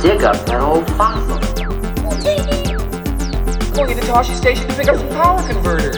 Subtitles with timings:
[0.00, 1.38] dig up that old fossil.
[3.74, 5.96] Going to Tosche Station to pick up some power converters.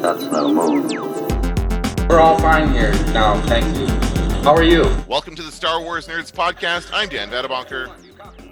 [0.00, 0.88] That's no move.
[2.08, 3.88] We're all fine here now, thank you.
[4.44, 4.84] How are you?
[5.08, 6.90] Welcome to the Star Wars Nerds podcast.
[6.92, 7.90] I'm Dan Vadabonker.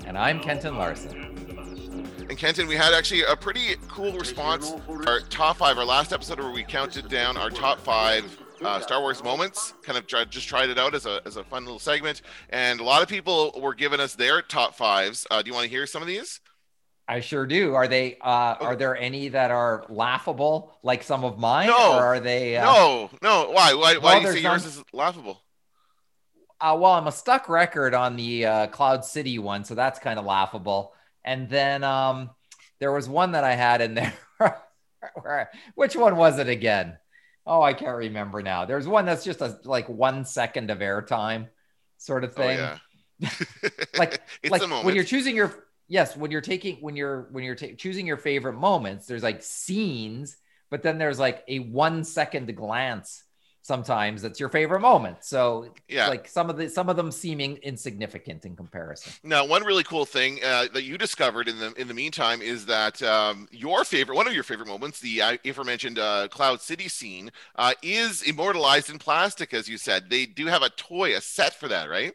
[0.07, 1.23] And I'm Kenton Larson.
[2.29, 4.73] And Kenton, we had actually a pretty cool response.
[5.07, 8.25] Our top five, our last episode where we counted down our top five
[8.63, 9.75] uh, Star Wars moments.
[9.83, 12.23] Kind of tried, just tried it out as a, as a fun little segment.
[12.51, 15.27] And a lot of people were giving us their top fives.
[15.31, 16.41] Uh, do you want to hear some of these?
[17.09, 17.75] I sure do.
[17.75, 18.17] Are they?
[18.21, 21.69] Uh, Are there any that are laughable, like some of mine?
[21.69, 21.93] No.
[21.93, 22.57] Or are they?
[22.57, 23.51] Uh, No, no.
[23.51, 23.75] Why?
[23.75, 25.41] Why, why Well, do you say yours is laughable?
[26.61, 30.19] Uh, well, I'm a stuck record on the uh, Cloud City one, so that's kind
[30.19, 30.95] of laughable.
[31.23, 32.31] And then um,
[32.81, 34.15] there was one that I had in there.
[35.75, 36.99] which one was it again?
[37.47, 38.65] Oh, I can't remember now.
[38.65, 41.49] There's one that's just a like one second of airtime,
[41.99, 42.59] sort of Oh, thing.
[42.59, 42.79] yeah.
[43.99, 44.85] Like- it's like a moment.
[44.87, 45.55] when you're choosing your
[45.89, 49.41] yes when you're taking when you're when you're ta- choosing your favorite moments there's like
[49.43, 50.37] scenes
[50.69, 53.23] but then there's like a one second glance
[53.67, 56.09] sometimes that's your favorite moment so Yeah.
[56.09, 60.05] like some of the some of them seeming insignificant in comparison Now, one really cool
[60.07, 64.15] thing uh, that you discovered in the in the meantime is that um, your favorite,
[64.15, 68.89] one of your favorite moments, the uh, aforementioned uh, Cloud City scene, uh, is immortalized
[68.91, 70.11] in plastic, as you said.
[70.11, 72.15] They do have a toy, a set for that, right?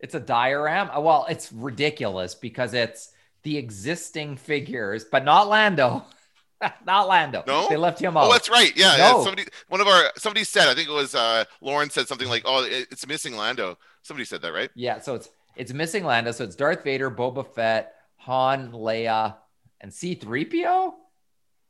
[0.00, 6.04] it's a diorama well it's ridiculous because it's the existing figures but not lando
[6.86, 7.66] not lando No?
[7.68, 8.26] they left him out.
[8.28, 8.76] Oh, that's right.
[8.76, 9.18] Yeah, No.
[9.18, 9.22] yeah.
[9.24, 12.42] Somebody, one of our somebody said, I think it was uh, Lauren said something like,
[12.44, 14.70] "Oh, it's missing Lando." Somebody said that, right?
[14.74, 16.30] Yeah, so it's it's missing Lando.
[16.32, 19.36] So it's Darth Vader, Boba Fett, Han, Leia,
[19.80, 20.92] and C-3PO?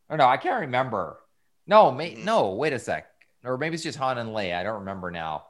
[0.08, 1.18] Or no, I can't remember.
[1.66, 2.24] No, may, Mhm.
[2.24, 3.06] no, wait a sec.
[3.44, 4.56] Or maybe it's just Han and Leia.
[4.56, 5.46] I don't remember now.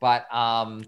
[0.00, 0.84] But um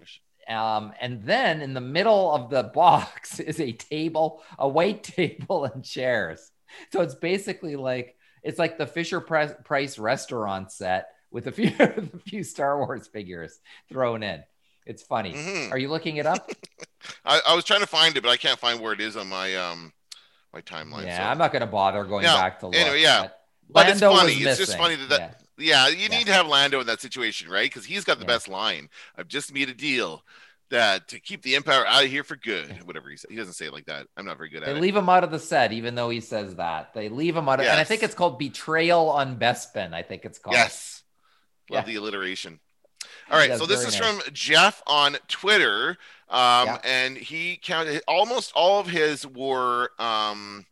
[0.48, 5.64] um and then in the middle of the box is a table, a white table
[5.64, 6.51] and chairs.
[6.92, 12.03] So it's basically like it's like the Fisher Price restaurant set with a few a
[12.27, 14.42] few Star Wars figures thrown in.
[14.86, 15.33] It's funny.
[15.35, 15.70] Mhm.
[15.73, 16.51] Are you looking it up?
[17.25, 19.29] I, I was trying to find it, but I can't find where it is on
[19.29, 19.92] my um
[20.53, 21.07] my timeline.
[21.07, 21.31] yeah, so.
[21.31, 22.75] I'm not going to bother going Yeah, back to look.
[22.75, 23.23] anyway, yeah.
[23.69, 24.33] but But it's funny.
[24.33, 25.35] It's just funny that that- Yeah.
[25.63, 26.19] Yeah, you Yeah.
[26.19, 27.70] need to have Lando in that situation, right?
[27.70, 28.89] Because he's got the best line.
[29.17, 30.25] I've just made a deal
[30.70, 32.86] that to keep the Empire out of here for good.
[32.86, 33.31] Whatever he said.
[33.31, 34.07] He doesn't say it like that.
[34.17, 34.75] I'm not very good They at it.
[34.75, 36.95] They leave him out of the set, even though he says that.
[36.95, 39.92] They leave him out of, and I think it's called Betrayal on Bespin.
[39.92, 40.55] I think it's called.
[40.55, 41.03] Yes.
[41.70, 41.92] Love Yeah.
[41.95, 42.61] the alliteration.
[43.31, 44.23] All right, so this is nice.
[44.25, 45.97] from Jeff on Twitter.
[46.29, 46.79] Um, Yeah.
[46.85, 50.67] and he counted almost all of his were um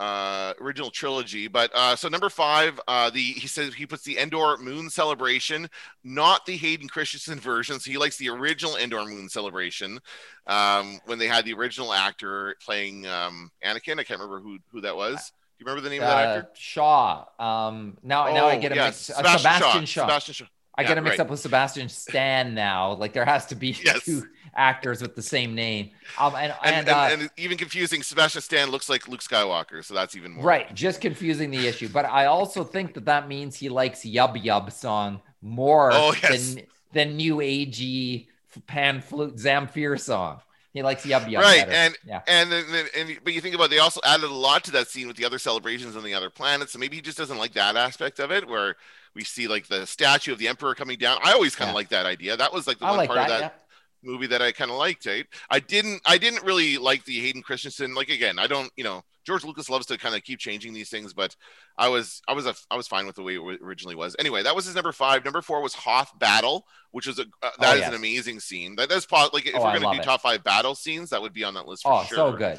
[0.00, 4.18] uh original trilogy but uh so number five uh the he says he puts the
[4.18, 5.68] endor moon celebration
[6.04, 9.98] not the hayden christensen version so he likes the original endor moon celebration
[10.46, 14.80] um when they had the original actor playing um anakin i can't remember who who
[14.80, 17.24] that was do you remember the name of that Uh, actor Shaw.
[17.38, 19.18] Um, now, now I Oh, get a yes, mix.
[19.18, 20.02] uh, Sebastian Shaw.
[20.06, 20.46] sebastian shaw
[20.76, 21.20] I yeah, get a mix right.
[21.20, 22.94] up with Sebastian Stan now.
[22.94, 24.04] Like there has to be Yes.
[24.04, 24.22] two
[24.56, 25.90] actors with the same name.
[26.18, 29.84] Um, and and, and, and, uh, and even confusing sebastian stan looks like luke skywalker
[29.84, 31.88] so that's even more Right, just confusing the issue.
[31.88, 36.54] But I also think that that means he likes Yub Yub song more Oh, yes.
[36.54, 38.26] than than new agey
[38.66, 40.40] pan flute Zamfir song.
[40.72, 41.40] He likes Yub Yub.
[41.40, 41.72] Right, better.
[41.72, 44.34] and- yeah, And then, then- and but you think about it, they also added a
[44.34, 46.72] lot to that scene with the other celebrations on the other planets.
[46.72, 48.76] So maybe he just doesn't like that aspect of it, where
[49.14, 51.18] we see like the statue of the emperor coming down.
[51.24, 51.76] I always kind of Yeah.
[51.76, 52.36] like that idea.
[52.36, 53.30] That was like the I one like part that.
[53.34, 53.62] of that
[54.02, 55.06] movie that I kind of liked.
[55.06, 55.26] Right?
[55.50, 56.00] I didn't.
[56.06, 57.94] I didn't really like the Hayden Christensen.
[57.94, 58.70] Like again, I don't.
[58.76, 61.36] You know, George Lucas loves to kind of keep changing these things, but
[61.76, 64.16] I was, I was, a, I was fine with the way it originally was.
[64.18, 65.24] Anyway, that was his number five.
[65.24, 67.88] Number four was Hoth Battle, which was a uh, that Oh, is yes.
[67.90, 68.76] an amazing scene.
[68.76, 70.04] That, that's probably like if Oh, we're gonna do it.
[70.04, 72.16] top five battle scenes, that would be on that list for Oh, sure.
[72.16, 72.58] so good.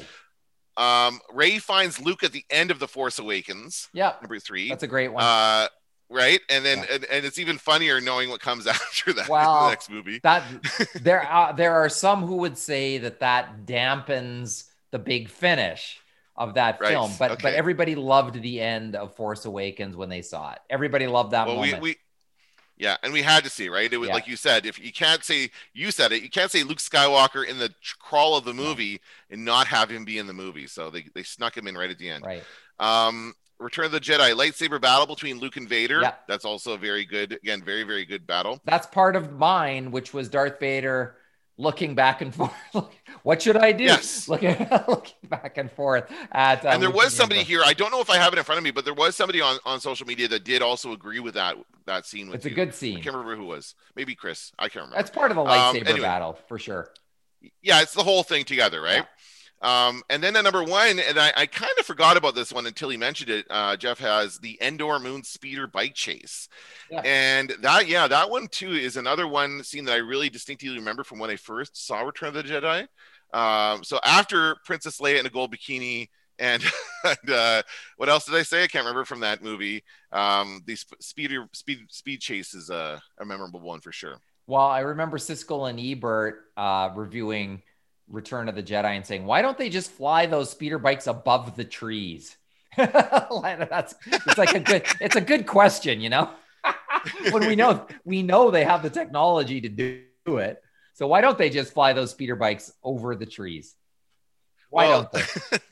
[0.76, 4.70] Um, Ray finds Luke at the end of the Force Awakens, Yeah, number three.
[4.70, 5.22] that's a great one.
[5.22, 5.68] Uh,
[6.12, 6.86] right, and then Yeah.
[6.90, 10.22] and, and it's even funnier knowing what comes after that Well, the next movie.
[10.22, 10.52] that
[10.94, 16.04] there are there are some who would say that that dampens the big finish
[16.36, 20.22] of that Right, film, but but everybody loved the end of Force Awakens when they
[20.22, 20.58] saw it.
[20.70, 21.80] Everybody loved that Well, moment.
[21.80, 21.96] we
[22.78, 23.92] yeah, and we had to see right.
[23.92, 24.12] It was Yeah.
[24.12, 27.46] like you said, if you can't say you said it, you can't say Luke Skywalker
[27.46, 29.00] in the crawl of the movie
[29.30, 30.66] and not have him be in the movie.
[30.66, 32.26] So they they snuck him in right at the end.
[32.26, 32.46] right.
[32.80, 36.00] Um, Return of the Jedi lightsaber battle between Luke and Vader.
[36.02, 36.14] Yeah.
[36.28, 38.60] That's also a very good, again, very very good battle.
[38.64, 41.16] That's part of mine, which was Darth Vader
[41.58, 42.52] looking back and forth.
[43.22, 43.84] what should I do?
[43.84, 44.26] Yes.
[44.28, 44.56] Looking,
[44.88, 46.64] looking back and forth at.
[46.64, 47.62] Uh, and there Luke was somebody here.
[47.64, 49.40] I don't know if I have it in front of me, but there was somebody
[49.40, 51.56] on, on social media that did also agree with that
[51.86, 52.26] that scene.
[52.28, 52.54] With It's a you.
[52.54, 52.94] good I scene.
[53.02, 53.74] can't remember who it was.
[53.94, 54.52] Maybe Chris.
[54.58, 54.96] I can't remember.
[54.96, 56.00] That's part of the Um, lightsaber anyway.
[56.00, 56.88] battle for sure.
[57.60, 59.04] Yeah, it's the whole thing together, right?
[59.62, 62.66] Um, and then at number one, and I, I kind of forgot about this one
[62.66, 63.46] until he mentioned it.
[63.48, 66.48] Uh, Jeff has the Endor Moon Speeder Bike Chase,
[66.90, 67.00] Yeah.
[67.04, 71.04] and that yeah, that one too is another one scene that I really distinctly remember
[71.04, 72.86] from when I first saw Return of the Jedi.
[73.32, 76.08] Um, so after Princess Leia in a gold bikini.
[76.38, 76.64] And,
[77.04, 77.62] and uh,
[77.98, 78.64] what else did I say?
[78.64, 79.84] I can't remember from that movie.
[80.10, 84.16] Um, the sp- speeder speed speed chase is a, a memorable one for sure.
[84.48, 87.62] Well, I remember Siskel and Ebert uh, reviewing
[88.12, 91.56] Return of the Jedi and saying, "Why don't they just fly those speeder bikes above
[91.56, 92.36] the trees?"
[92.76, 96.30] That's it's like a good it's a good question, you know.
[97.32, 100.62] when we know we know they have the technology to do it,
[100.94, 103.74] so why don't they just fly those speeder bikes over the trees?
[104.70, 105.58] Why Well, don't they?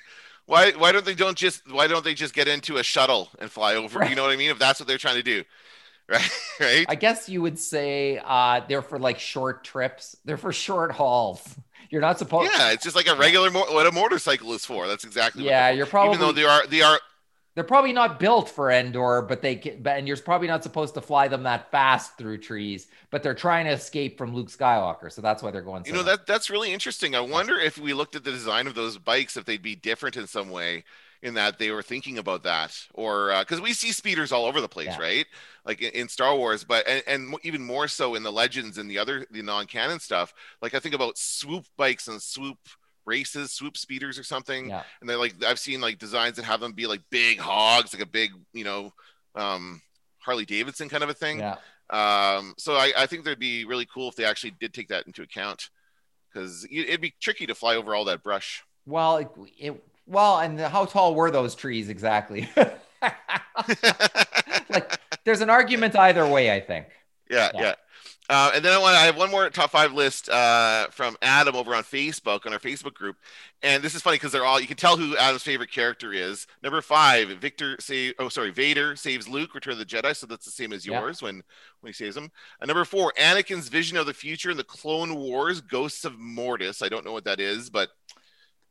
[0.47, 3.51] Why why don't they don't just why don't they just get into a shuttle and
[3.51, 4.01] fly over?
[4.01, 4.11] Right.
[4.11, 4.51] You know what I mean?
[4.51, 5.45] If that's what they're trying to do,
[6.09, 6.31] right?
[6.61, 6.87] right?
[6.89, 10.17] I guess you would say uh, they're for like short trips.
[10.25, 11.43] They're for short hauls.
[11.91, 12.51] You're not supposed.
[12.57, 14.87] yeah, it's just like a regular mo- what a motorcycle is for.
[14.87, 15.45] That's exactly.
[15.45, 16.99] Yeah, you're probably even though they are they are
[17.57, 20.95] they're probably not built for Endor, but they can, but and you're probably not supposed
[20.95, 22.87] to fly them that fast through trees.
[23.11, 25.85] But they're trying to escape from Luke Skywalker, so that's why they're going.
[25.85, 27.17] you know that that's really interesting.
[27.17, 30.17] I wonder if we looked at the design of those bikes if they'd be different
[30.17, 30.85] in some way.
[31.23, 34.69] In that they were thinking about that, or because we see speeders all over the
[34.69, 34.99] place, Yeah.
[34.99, 35.27] right?
[35.67, 38.91] Like in, in Star Wars, but and, and even more so in the Legends and
[38.91, 40.33] the other the non-canon stuff.
[40.63, 42.57] Like I think about swoop bikes and swoop
[43.05, 44.71] races, swoop speeders or something.
[44.71, 44.83] Yeah.
[45.03, 48.03] and they're like I've seen like designs that have them be like big hogs, like
[48.03, 48.91] a big, you know,
[49.35, 49.83] um,
[50.21, 51.41] Harley Davidson kind of a thing.
[51.41, 51.57] Yeah.
[51.91, 55.07] Um, so I, I think that'd be really cool if they actually did take that
[55.07, 55.69] into account,
[56.33, 58.63] because it'd be tricky to fly over all that brush.
[58.87, 59.29] Well, it,
[59.59, 62.49] it well, and how tall were those trees exactly?
[64.71, 66.53] like, there's an argument either way.
[66.53, 66.87] I think.
[67.31, 67.61] yeah, Yeah.
[67.63, 67.75] yeah.
[68.29, 71.57] Uh, and then I want I have one more top five list uh, from Adam
[71.57, 73.17] over on Facebook on our Facebook group,
[73.61, 76.47] and this is funny because they're all you can tell who Adam's favorite character is.
[76.63, 80.45] Number five, Victor save oh sorry Vader saves Luke, Return of the Jedi, so that's
[80.45, 81.01] the same as Yeah.
[81.01, 81.43] yours when
[81.81, 82.31] when he saves him.
[82.63, 86.83] Uh, number four, Anakin's vision of the future in the Clone Wars, Ghosts of Mortis.
[86.83, 87.89] I don't know what that is, but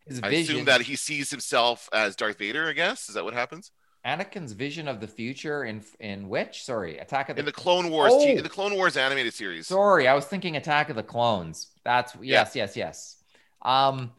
[0.07, 0.55] His I vision.
[0.55, 2.67] assume that he sees himself as Darth Vader.
[2.67, 3.71] I guess is that what happens
[4.05, 6.63] Anakin's vision of the future in in which?
[6.63, 7.41] Sorry, Attack of the.
[7.41, 8.25] in the Clone Wars Oh.
[8.25, 9.67] in the Clone Wars animated series.
[9.67, 11.67] Sorry, I was thinking Attack of the Clones.
[11.83, 13.17] That's yes, yes, yes.
[13.61, 14.11] Um,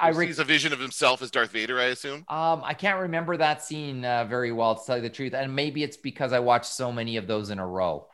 [0.00, 1.78] I he re- sees a vision of himself as Darth Vader.
[1.80, 2.24] I assume.
[2.28, 5.54] Um, I can't remember that scene uh, very well, to tell you the truth, and
[5.54, 8.08] maybe it's because I watched so many of those in a row.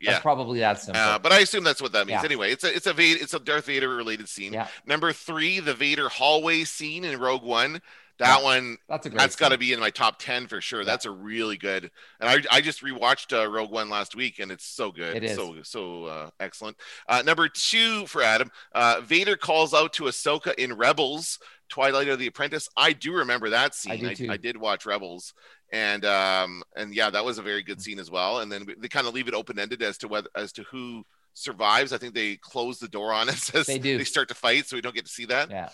[0.00, 0.12] Yeah.
[0.12, 1.00] That's probably that simple.
[1.02, 2.20] Uh, but I assume that's what that means.
[2.20, 2.24] Yeah.
[2.24, 4.52] Anyway, it's a it's a Vader, it's a Darth Vader related scene.
[4.52, 4.68] Yeah.
[4.86, 7.80] Number three, the Vader hallway scene in Rogue One.
[8.18, 8.44] That Yeah.
[8.44, 9.18] one, that's a great.
[9.18, 10.80] that's got to be in my top ten for sure.
[10.80, 10.86] Yeah.
[10.86, 11.90] That's a really good.
[12.20, 15.16] And I I just rewatched uh, Rogue One last week, and it's so good.
[15.16, 15.36] It is.
[15.36, 16.76] so so uh, excellent.
[17.08, 21.38] Uh, number two for Adam, uh, Vader calls out to Ahsoka in Rebels.
[21.68, 22.66] Twilight of the Apprentice.
[22.78, 24.00] I do remember that scene.
[24.00, 24.30] do too.
[24.30, 25.34] I, did watch Rebels,
[25.72, 28.40] and um, and yeah, that was a very good scene as well.
[28.40, 31.04] And then they kind of leave it open ended as to whether as to who
[31.34, 31.92] survives.
[31.92, 33.98] I think they close the door on us as They do.
[33.98, 35.50] they start to fight, so we don't get to see that.
[35.50, 35.68] Yeah.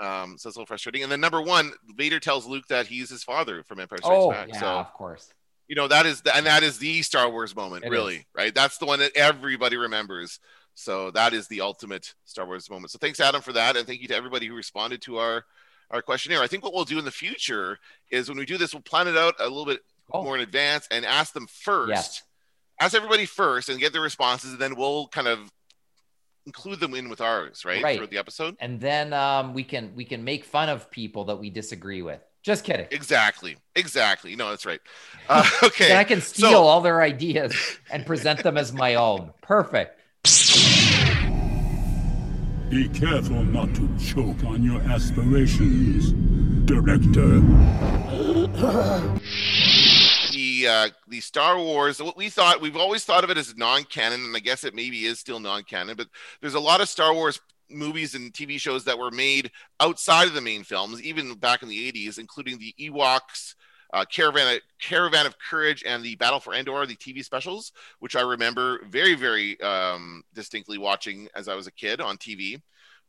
[0.00, 1.02] Um, so it's a little frustrating.
[1.04, 4.30] And then number one, Vader tells Luke that he's his father from Empire Strikes Oh,
[4.30, 4.48] Back.
[4.48, 5.32] yeah, So of course.
[5.68, 8.24] you know that is the, and that is the Star Wars moment, It really, is.
[8.36, 8.52] right?
[8.54, 10.40] That's the one that everybody remembers.
[10.74, 12.90] So that is the ultimate Star Wars moment.
[12.90, 15.44] So thanks, Adam, for that, and thank you to everybody who responded to our
[15.90, 16.42] our questionnaire.
[16.42, 17.78] I think what we'll do in the future
[18.10, 19.80] is when we do this, we'll plan it out a little bit
[20.12, 21.88] Oh, more in advance and ask them first.
[21.88, 22.22] yes.
[22.80, 25.50] Ask everybody first and get their responses, and then we'll kind of
[26.46, 27.82] include them in with ours, right?
[27.82, 27.98] Right.
[28.00, 28.56] For the episode.
[28.60, 32.20] And then um, we can we can make fun of people that we disagree with.
[32.42, 32.86] Just kidding.
[32.90, 33.56] Exactly.
[33.74, 34.36] Exactly.
[34.36, 34.80] No, that's right.
[35.30, 35.96] Uh, okay.
[35.96, 37.54] I can steal So- all their ideas
[37.90, 39.32] and present them as my own.
[39.40, 39.98] Perfect.
[42.70, 46.12] Be careful not to choke on your aspirations,
[46.66, 47.40] Director.
[50.32, 52.02] the uh, the Star Wars.
[52.02, 55.04] What we thought we've always thought of it as non-canon, and I guess it maybe
[55.04, 55.96] is still non-canon.
[55.96, 56.08] But
[56.40, 57.38] there's a lot of Star Wars
[57.70, 61.68] movies and TV shows that were made outside of the main films, even back in
[61.68, 63.54] the 80s, including the Ewoks.
[63.94, 68.22] Uh, Caravan, Caravan of Courage, and the Battle for Endor, the TV specials, which I
[68.22, 72.60] remember very, very um, distinctly watching as I was a kid on TV,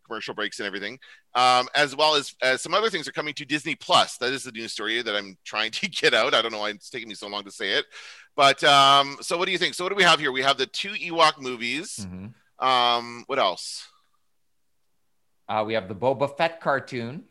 [0.05, 0.99] commercial breaks and everything
[1.35, 4.17] um, as well as, as some other things are coming to Disney Plus.
[4.17, 6.33] That is the news story that I'm trying to get out.
[6.33, 7.85] I don't know why it's taking me so long to say it,
[8.35, 9.73] but um, so what do you think?
[9.73, 10.31] So what do we have here?
[10.31, 12.07] We have the two Ewok movies.
[12.09, 12.33] Mhm.
[12.65, 13.87] Um, what else?
[15.47, 17.25] Uh, we have the Boba Fett cartoon.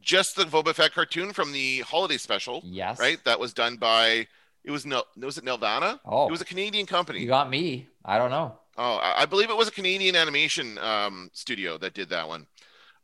[0.00, 2.98] Just the Boba Fett cartoon from the holiday special, Yes.
[2.98, 3.22] right?
[3.24, 4.26] That was done by
[4.64, 6.00] it was no was it Nelvana?
[6.04, 7.20] Oh, It was a Canadian company.
[7.20, 7.86] you got me.
[8.04, 8.58] I don't know.
[8.78, 12.46] Oh, I I believe it was a Canadian animation um, studio that did that one.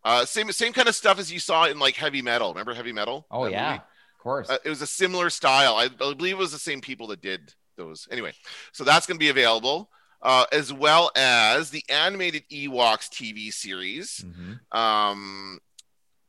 [0.04, 2.50] Uh, same same kind of stuff as you saw in like heavy metal.
[2.52, 3.26] Remember heavy metal?
[3.30, 3.82] Oh yeah, movie?
[4.14, 4.48] of course.
[4.50, 5.74] Uh, it was a similar style.
[5.76, 8.06] I, I believe it was the same people that did those.
[8.10, 8.32] Anyway,
[8.72, 9.90] so that's going to be available,
[10.22, 14.60] uh, as well as the animated Ewoks TV series, Mhm.
[14.78, 15.58] um,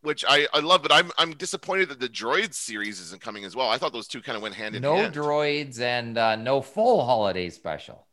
[0.07, 0.81] which I, I love.
[0.81, 3.69] But I'm I'm disappointed that the Droids series isn't coming as well.
[3.69, 5.15] I thought those two kind of went hand in No hand.
[5.15, 8.07] No droids and uh, no full holiday special.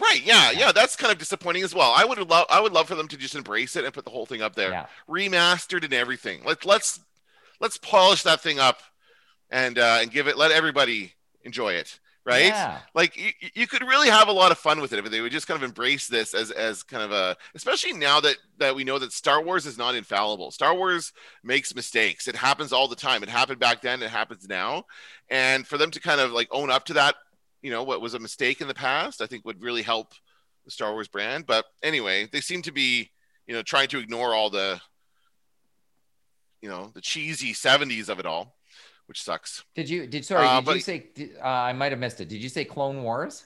[0.00, 0.24] right?
[0.24, 0.72] Yeah, yeah.
[0.72, 1.92] That's kind of disappointing as well.
[1.94, 4.10] I would love I would love for them to just embrace it and put the
[4.10, 4.86] whole thing up there, Yeah.
[5.08, 6.40] remastered and everything.
[6.46, 7.00] Let's let's
[7.60, 8.80] let's polish that thing up
[9.50, 11.12] and uh, and give it let everybody
[11.44, 11.98] enjoy it.
[12.24, 12.46] Right?
[12.46, 12.78] Yeah.
[12.94, 15.32] like you, you could really have a lot of fun with it if they would
[15.32, 18.84] just kind of embrace this as as kind of a especially now that that we
[18.84, 20.52] know that Star Wars is not infallible.
[20.52, 21.12] Star Wars
[21.42, 22.28] makes mistakes.
[22.28, 23.24] It happens all the time.
[23.24, 24.84] It happened back then, it happens now.
[25.30, 27.16] And for them to kind of like own up to that,
[27.60, 30.14] you know, what was a mistake in the past, I think would really help
[30.64, 31.46] the Star Wars brand.
[31.46, 33.10] But anyway, they seem to be,
[33.48, 34.80] you know, trying to ignore all the
[36.62, 38.56] you know, the cheesy 70s of it all,
[39.12, 39.62] which sucks.
[39.74, 40.46] Did you did sorry?
[40.46, 41.06] Uh, did but- you say?
[41.14, 42.30] Did, uh, I might have missed it.
[42.30, 43.44] Did you say Clone Wars?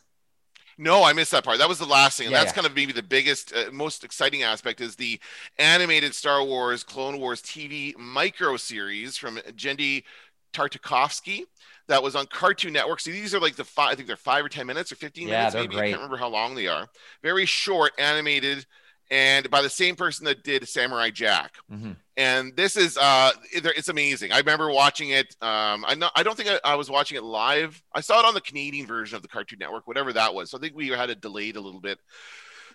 [0.78, 1.58] No, I missed that part.
[1.58, 2.26] That was the last thing.
[2.26, 2.54] And Yeah, that's yeah.
[2.62, 5.18] kind of maybe the biggest, uh, most exciting aspect is the
[5.58, 10.04] animated Star Wars Clone Wars TV micro series from Genndy
[10.52, 11.46] Tartakovsky
[11.88, 13.00] that was on Cartoon Network.
[13.00, 15.26] So these are like the five, I think they're five or 10 minutes or 15
[15.26, 15.76] Yeah, minutes, maybe.
[15.78, 16.86] I can't remember how long they are.
[17.22, 18.66] Very short, animated,
[19.10, 21.54] and by the same person that did Samurai Jack.
[21.70, 24.32] Hmm and this is uh it's amazing.
[24.32, 27.22] I remember watching it um i know i don't think I, I was watching it
[27.22, 27.82] live.
[27.92, 30.50] I saw it on the canadian version of the cartoon network whatever that was.
[30.50, 31.98] So i think we had it delayed a little bit.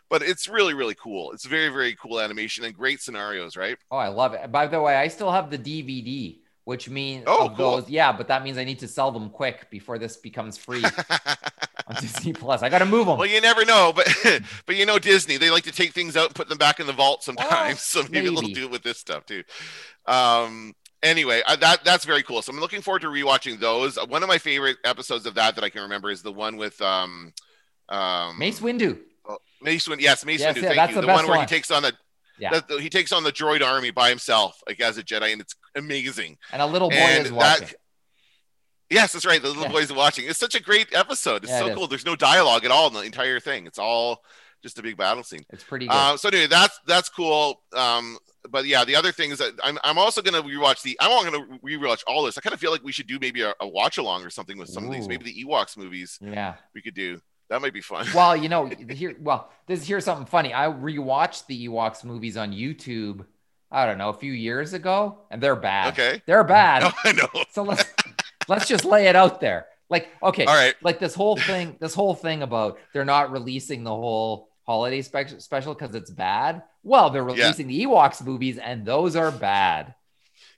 [0.09, 1.31] But it's really really cool.
[1.31, 3.77] It's very very cool animation and great scenarios right?
[3.89, 4.51] Oh, I love it.
[4.51, 7.77] By the way, I still have the DVD, which means Oh, cool.
[7.77, 7.89] those.
[7.89, 10.83] Yeah, but that means I need to sell them quick before this becomes free
[11.87, 12.61] on Disney Plus.
[12.63, 13.17] I got to move them.
[13.17, 14.07] well you never know but
[14.65, 16.87] but you know disney they like to take things out and put them back in
[16.87, 19.43] the vault sometimes so maybe, they'll do it with this stuff too
[20.05, 24.05] um anyway uh, that that's very cool so i'm looking forward to rewatching those Uh,
[24.05, 26.79] one of my favorite episodes of that that i can remember is the one with
[26.81, 27.33] um
[27.89, 28.97] um Mace Windu.
[29.27, 30.61] Oh, Mace Windu, yes, Mace Yes, Windu.
[30.61, 30.95] yeah, thank that's you.
[30.95, 31.41] the The, one where one.
[31.41, 31.93] he takes on the,
[32.39, 32.59] Yeah.
[32.61, 35.53] the- he takes on the droid army by himself, like as a Jedi, and it's
[35.75, 36.37] amazing.
[36.51, 37.69] And a little boy and is watching.
[38.89, 39.41] yes, that's right.
[39.41, 39.71] The little Yeah.
[39.71, 40.25] boy's watching.
[40.27, 41.43] It's such a great episode.
[41.43, 41.75] It's Yeah, so is.
[41.75, 41.87] cool.
[41.87, 43.65] There's no dialogue at all in the entire thing.
[43.67, 44.23] It's all
[44.61, 45.45] just a big battle scene.
[45.49, 45.93] It's pretty good.
[45.93, 47.63] Uh, so anyway, that's that's cool.
[47.73, 48.17] Um,
[48.49, 50.97] but yeah, the other thing is that I'm, I'm also going to rewatch the.
[50.99, 52.37] I'm not to rewatch all this.
[52.37, 54.57] I kind of feel like we should do maybe a, a watch along or something
[54.57, 55.07] with some of these.
[55.07, 56.55] Maybe the Ewoks movies yeah.
[56.73, 57.19] we could do.
[57.49, 58.07] That might be fun.
[58.15, 59.15] Well, you know, here.
[59.19, 60.53] Well, this here's something funny.
[60.53, 63.25] I rewatched the Ewoks movies on YouTube.
[63.71, 65.93] I don't know, a few years ago, and they're bad.
[65.93, 66.21] Okay.
[66.25, 66.83] They're bad.
[66.83, 67.43] No, I know.
[67.51, 67.85] So let's
[68.47, 69.67] let's just lay it out there.
[69.89, 70.75] Like, okay, All right.
[70.81, 75.41] like this whole thing, this whole thing about they're not releasing the whole holiday spec-
[75.41, 76.63] special because it's bad.
[76.83, 77.43] Well, they're Yeah.
[77.45, 79.95] releasing the Ewoks movies, and those are bad.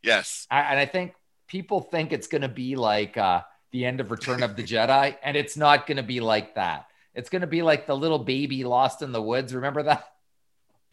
[0.04, 0.48] Yes.
[0.52, 1.14] I, and I think
[1.48, 3.42] people think it's going to be like uh,
[3.72, 6.86] the end of Return of the Jedi, and it's not going to be like that.
[7.16, 9.54] It's going to be like the little baby lost in the woods.
[9.54, 10.06] Remember that?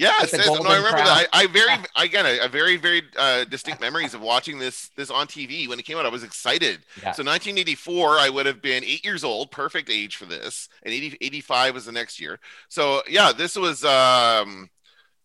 [0.01, 0.47] Yes, yes.
[0.47, 1.05] No, I remember crown.
[1.05, 1.29] that.
[1.33, 5.11] I, I very again, I, I very very uh, distinct memories of watching this this
[5.11, 6.07] on TV when it came out.
[6.07, 6.81] I was excited.
[6.97, 7.13] Yeah.
[7.13, 11.19] So 1984, I would have been eight years old, perfect age for this, and 80,
[11.21, 12.41] 85 was the next year.
[12.69, 14.71] So yeah, this was um,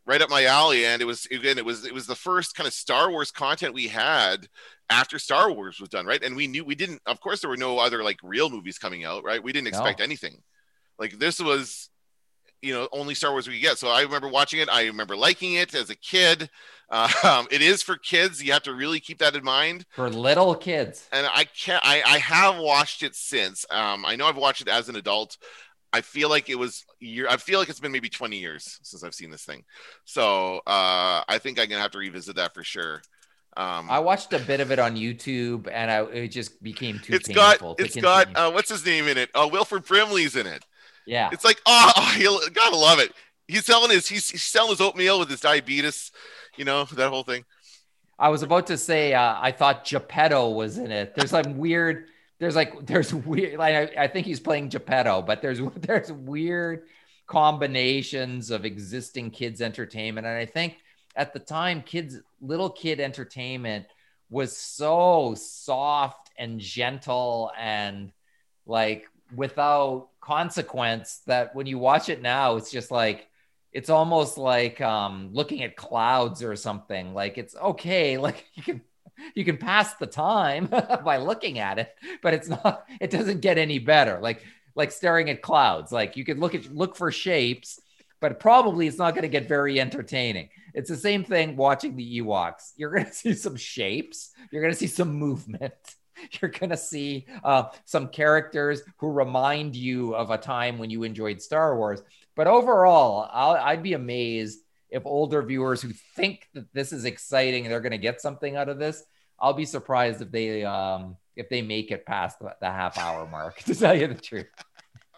[0.06, 2.68] right up my alley, and it was again, it was it was the first kind
[2.68, 4.48] of Star Wars content we had
[4.90, 6.22] after Star Wars was done, right?
[6.24, 7.02] And we knew we didn't.
[7.06, 9.42] Of course, there were no other like real movies coming out, right?
[9.44, 9.80] We didn't No.
[9.80, 10.44] expect anything.
[11.00, 11.90] Like this was
[12.62, 13.78] you know only Star Wars we could get.
[13.78, 14.70] So I remember watching it.
[14.70, 16.50] I remember liking it as a kid.
[17.24, 18.44] Um, it is for kids.
[18.44, 19.88] You have to really keep that in mind.
[19.96, 21.08] For little kids.
[21.12, 21.84] And I can't.
[21.84, 23.66] I, I have watched it since.
[23.72, 25.36] Um, I know I've watched it as an adult.
[25.92, 27.28] I feel like it was year.
[27.28, 29.64] I feel like it's been maybe 20 years since I've seen this thing.
[30.04, 33.02] So uh, I think I'm gonna have to revisit that for sure.
[33.58, 37.14] Um, I watched a bit of it on YouTube, and I, it just became too
[37.14, 39.30] it's got to it's got uh, what's his name in it?
[39.34, 40.66] Oh, Wilford Brimley's in it.
[41.06, 41.30] Yeah.
[41.32, 43.12] It's like oh, oh you gotta love it.
[43.48, 46.12] He's selling his he's, he's selling his oatmeal with his diabetes,
[46.58, 47.46] you know that whole thing.
[48.18, 51.16] I was about to say uh, I thought Geppetto was in it.
[51.16, 52.08] There's like weird.
[52.40, 53.60] There's like there's weird.
[53.60, 56.84] Like I, I think he's playing Geppetto, but there's there's weird
[57.28, 60.78] combinations of existing kids entertainment, and I think
[61.16, 63.86] at the time, kids little kid entertainment
[64.30, 68.12] was so soft and gentle and
[68.66, 73.28] like without consequence that when you watch it now, it's just like
[73.72, 78.82] it's almost like um looking at clouds or something like it's okay like you can
[79.34, 80.66] you can pass the time
[81.06, 84.44] by looking at it but it's not it doesn't get any better like
[84.76, 85.92] like staring at clouds.
[85.92, 87.80] Like you could look at look for shapes,
[88.20, 90.50] but probably it's not going to get very entertaining.
[90.74, 92.74] It's the same thing watching the Ewoks.
[92.76, 94.32] You're going to see some shapes.
[94.52, 95.74] You're going to see some movement.
[96.42, 101.04] You're going to see uh, some characters who remind you of a time when you
[101.04, 102.02] enjoyed Star Wars.
[102.36, 107.66] But overall, I'll, I'd be amazed if older viewers who think that this is exciting
[107.66, 109.04] and they're going to get something out of this,
[109.40, 113.28] I'll be surprised if they um, if they make it past the, the half hour
[113.28, 113.60] mark.
[113.66, 114.48] To tell you the truth.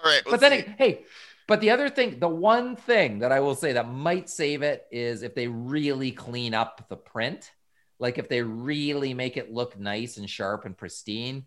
[0.04, 0.22] All right.
[0.30, 1.06] but then, hey,
[1.48, 4.86] but the other thing, the one thing that I will say that might save it
[4.92, 7.52] is if they really clean up the print,
[8.00, 11.46] like if they really make it look nice and sharp and pristine.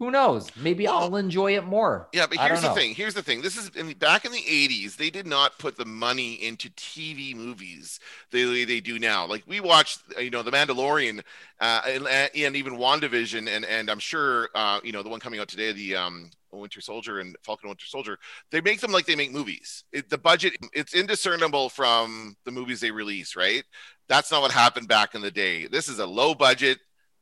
[0.00, 0.50] Who knows?
[0.56, 2.08] Maybe Well, I'll enjoy it more.
[2.14, 2.94] Yeah, but here's the thing.
[2.94, 3.42] Here's the thing.
[3.42, 4.96] This is in, back in the '80s.
[4.96, 9.26] They did not put the money into TV movies the way they do now.
[9.26, 11.22] Like we watched, uh, you know, The Mandalorian,
[11.60, 15.38] uh, and, and even WandaVision, and and I'm sure, uh, you know, the one coming
[15.38, 18.18] out today, the um, Winter Soldier and Falcon Winter Soldier.
[18.50, 19.84] They make them like they make movies.
[19.92, 23.36] It, the budget, it's indiscernible from the movies they release.
[23.36, 23.64] Right?
[24.08, 25.66] That's not what happened back in the day.
[25.66, 26.78] This is a low budget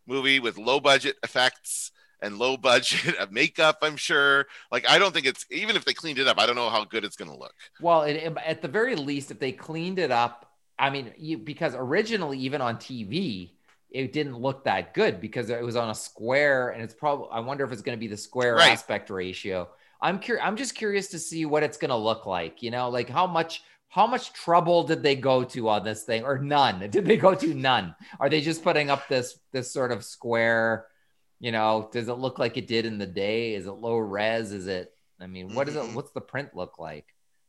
[0.06, 1.92] movie with low budget effects
[2.22, 5.92] and low budget of makeup i'm sure like i don't think it's even if they
[5.92, 8.36] cleaned it up i don't know how good it's going to look Well, it, it-
[8.44, 12.60] at the very least, if they cleaned it up, I mean, you, because originally, even
[12.60, 13.50] on TV,
[13.90, 17.28] it didn't look that good because it was on a square, and it's probably.
[17.32, 18.72] I wonder if it's going to be the square Right.
[18.72, 19.68] aspect ratio.
[20.00, 20.44] I'm curious.
[20.46, 22.62] I'm just curious to see what it's going to look like.
[22.62, 26.22] You know, like how much how much trouble did they go to on this thing,
[26.24, 26.80] or none?
[26.90, 27.94] Did they go to none?
[28.20, 30.86] Are they just putting up this this sort of square?
[31.40, 33.54] You know, does it look like it did in the day?
[33.54, 34.52] Is it low res?
[34.52, 34.92] Is it?
[35.20, 35.82] I mean, what is it?
[35.82, 35.94] Mhm.
[35.94, 37.06] What's the print look like?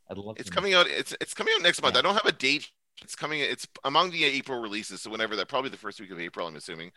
[0.09, 0.55] I'd love it's know.
[0.55, 1.99] coming out it's it's coming out next month Yeah.
[1.99, 2.71] i don't have a date
[3.03, 6.19] it's coming it's among the april releases so whenever that probably the first week of
[6.19, 6.91] april i'm assuming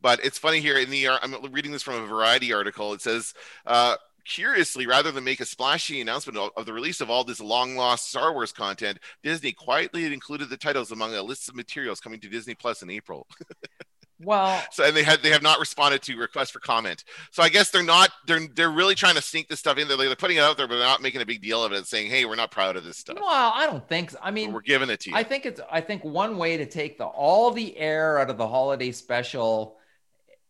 [0.00, 3.34] but it's funny here in the i'm reading this from a variety article it says
[3.66, 3.96] uh
[4.28, 7.76] Curiously, rather than make a splashy announcement of, of the release of all this long
[7.76, 12.20] lost Star Wars content, Disney quietly included the titles among a list of materials coming
[12.20, 13.26] to Disney Plus in April.
[14.20, 17.04] Well, So and they had they have not responded to requests for comment.
[17.30, 19.96] So I guess they're not they're they're really trying to sneak this stuff in there.
[19.96, 22.10] They're putting it out there, but they're not making a big deal of it, saying,
[22.10, 23.18] "Hey, we're not proud of this stuff.
[23.20, 24.18] well, I don't think so.
[24.22, 26.56] I but mean, we're giving it to you." I think it's I think one way
[26.58, 29.78] to take the all the air out of the holiday special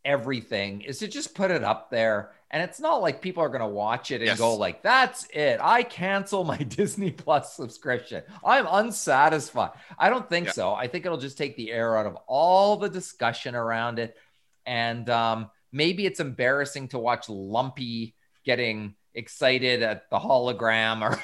[0.08, 2.30] everything is to just put it up there.
[2.50, 4.38] And it's not like people are going to watch it and Yes.
[4.38, 5.60] go like that's it.
[5.62, 8.22] I cancel my Disney Plus subscription.
[8.44, 9.72] I'm unsatisfied.
[9.98, 10.52] I don't think Yeah.
[10.52, 10.72] so.
[10.74, 14.16] I think it'll just take the air out of all the discussion around it.
[14.64, 21.20] And um maybe it's embarrassing to watch Lumpy getting excited at the hologram or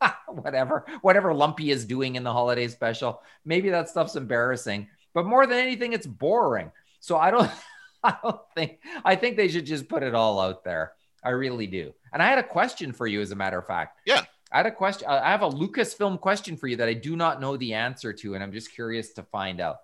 [0.28, 3.22] whatever whatever lumpy is doing in the holiday special.
[3.44, 4.88] Maybe that stuff's embarrassing.
[5.14, 6.72] But more than anything it's boring.
[6.98, 7.50] So i don't
[8.10, 10.92] i don't think i think they should just put it all out there
[11.24, 13.98] i really do and i had a question for you as a matter of fact
[14.06, 14.22] Yeah.
[14.52, 17.40] i had a question i have a lucasfilm question for you that i do not
[17.40, 19.78] know the answer to and i'm just curious to find out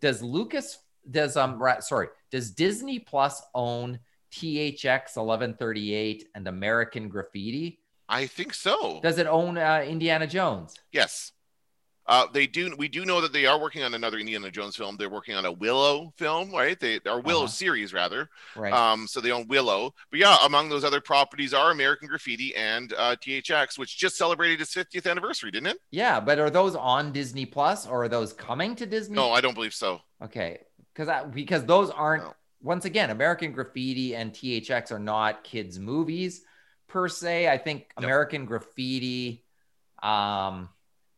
[0.00, 0.78] does lucas
[1.10, 3.98] does um sorry does disney plus own
[4.32, 9.00] thx 1138 and american graffiti I think so.
[9.02, 10.74] does it own uh, Indiana Jones?
[10.92, 11.32] yes.
[12.06, 12.74] Uh, they do.
[12.76, 14.96] We do know that they are working on another Indiana Jones film.
[14.96, 16.78] They're working on a Willow film, right?
[16.78, 17.48] They or Willow Uh-huh.
[17.48, 18.28] series rather.
[18.56, 18.72] Right.
[18.72, 19.94] Um, so they own Willow.
[20.10, 24.60] But yeah, among those other properties are American Graffiti and uh, THX, which just celebrated
[24.60, 25.78] its 50th anniversary, didn't it?
[25.92, 29.14] yeah, but are those on Disney Plus or are those coming to Disney?
[29.14, 30.00] No, I don't believe so.
[30.20, 30.58] Okay,
[30.92, 32.34] because I because those aren't No.
[32.62, 36.42] once again American Graffiti and THX are not kids movies
[36.88, 37.48] per se.
[37.48, 38.04] I think No.
[38.06, 39.44] American Graffiti
[40.02, 40.68] um,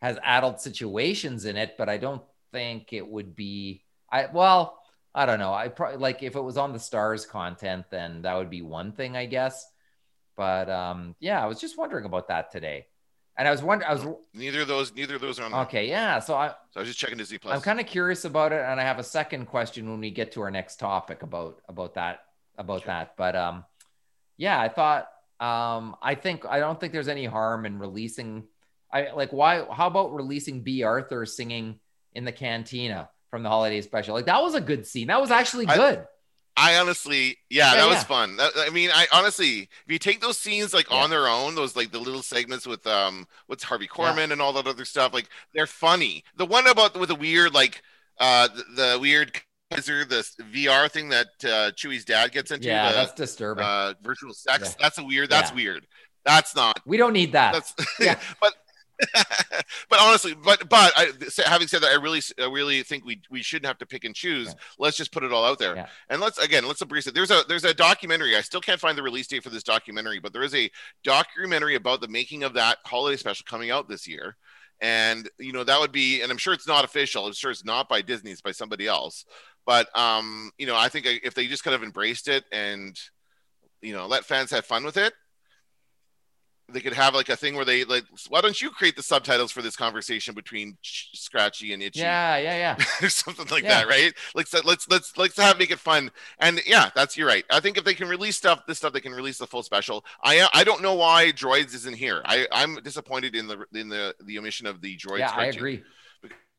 [0.04, 3.82] has adult situations in it, but I don't think it would be.
[4.12, 4.78] I well,
[5.14, 5.52] I don't know.
[5.54, 8.92] I probably like if it was on the stars content, then that would be one
[8.92, 9.66] thing, I guess.
[10.36, 12.86] But um, yeah, I was just wondering about that today,
[13.38, 13.90] and I was wondering.
[13.90, 14.92] I was Neither of those.
[14.94, 15.52] Neither of those are on.
[15.52, 15.60] there.
[15.62, 15.88] okay.
[15.88, 17.54] Yeah, so I, So I was just checking Disney Plus.
[17.54, 20.32] I'm kind of curious about it, and I have a second question when we get
[20.32, 22.20] to our next topic about about that
[22.58, 22.88] about Sure.
[22.92, 23.16] that.
[23.16, 23.64] But um,
[24.36, 25.08] yeah, I thought
[25.40, 28.44] um, I think I don't think there's any harm in releasing.
[28.94, 29.64] I like why?
[29.70, 31.78] How about releasing Bea Arthur singing
[32.14, 34.14] in the cantina from the holiday special?
[34.14, 35.08] Like that was a good scene.
[35.08, 36.06] That was actually good.
[36.56, 38.36] I honestly, yeah, Yeah, that was fun.
[38.36, 40.98] That- I mean, I honestly, if you take those scenes like Yeah.
[40.98, 44.52] on their own, those like the little segments with um, what's Harvey Korman and all
[44.52, 46.22] that other stuff, like they're funny.
[46.36, 47.82] The one about with the weird like
[48.20, 49.32] uh the, the weird
[49.72, 53.64] Kaiser, the VR thing that uh, Chewie's dad gets into, yeah, the, that's disturbing.
[53.64, 54.62] uh, virtual sex.
[54.68, 54.74] Yeah.
[54.84, 55.30] That's a weird.
[55.30, 55.56] That's Yeah.
[55.56, 55.86] weird.
[56.24, 56.78] That's not.
[56.86, 57.52] we don't need that.
[57.52, 58.20] That's Yeah.
[58.40, 58.54] but
[59.90, 61.12] but honestly, but but I,
[61.44, 64.14] having said that, I really I really think we we shouldn't have to pick and
[64.14, 64.48] choose.
[64.48, 64.54] Yeah.
[64.78, 65.74] Let's just put it all out there.
[65.74, 65.88] Yeah.
[66.08, 67.14] And let's again let's embrace it.
[67.14, 68.36] There's a there's a documentary.
[68.36, 70.70] I still can't find the release date for this documentary, but there is a
[71.02, 74.36] documentary about the making of that holiday special coming out this year.
[74.80, 77.26] And you know that would be, and I'm sure it's not official.
[77.26, 78.30] I'm sure it's not by Disney.
[78.30, 79.24] It's by somebody else.
[79.66, 82.98] But um, you know, I think if they just kind of embraced it and
[83.80, 85.14] you know let fans have fun with it,
[86.74, 89.52] they could have like a thing where they like why don't you create the subtitles
[89.52, 92.84] for this conversation between Ch- scratchy and itchy Yeah, yeah, yeah.
[93.06, 93.80] or something like Yeah.
[93.80, 96.10] that right like so let's let's let's have make it fun
[96.40, 99.00] and yeah that's you're right i think if they can release stuff this stuff they
[99.00, 102.76] can release the full special i i don't know why droids isn't here i i'm
[102.82, 105.82] disappointed in the in the the omission of the droids yeah, I agree.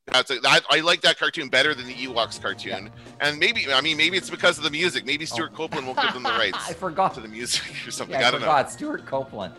[0.08, 0.38] That's a,
[0.70, 4.30] I like that cartoon better than the Ewoks cartoon, and maybe I mean maybe it's
[4.30, 5.04] because of the music.
[5.04, 5.34] Maybe oh.
[5.34, 5.58] Stewart Oh.
[5.58, 7.16] Copeland won't give them the rights I forgot.
[7.16, 8.14] to the music or something.
[8.20, 8.46] Yeah, I, I don't know.
[8.46, 8.72] forgot.
[8.72, 9.56] Stewart Copeland.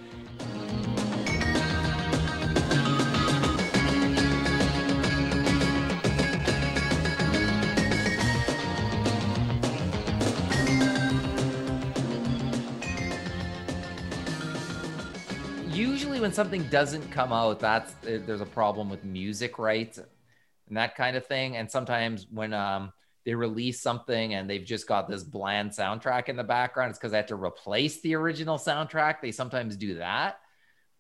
[15.69, 20.77] Usually, when something doesn't come out, that's eh, there's a problem with music rights and
[20.77, 21.57] that kind of thing.
[21.57, 22.93] And sometimes when um,
[23.27, 27.11] they release something and they've just got this bland soundtrack in the background, it's because
[27.11, 29.21] they had to replace the original soundtrack.
[29.21, 30.39] They sometimes do that.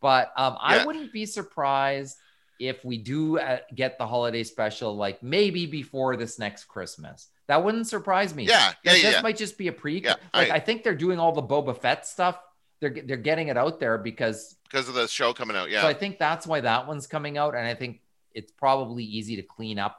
[0.03, 2.19] But um, I wouldn't be surprised
[2.59, 7.29] if we do uh, get the holiday special, like maybe before this next Christmas.
[7.47, 8.45] That wouldn't surprise me.
[8.45, 9.21] Yeah, yeah, This yeah, yeah.
[9.23, 10.01] might just be a pre.
[10.01, 12.39] Yeah, like I- I think they're doing all the Boba Fett stuff.
[12.81, 15.71] They're they're getting it out there because because of the show coming out.
[15.71, 18.01] Yeah, so I think that's why that one's coming out, and I think
[18.35, 19.97] it's probably easy to clean up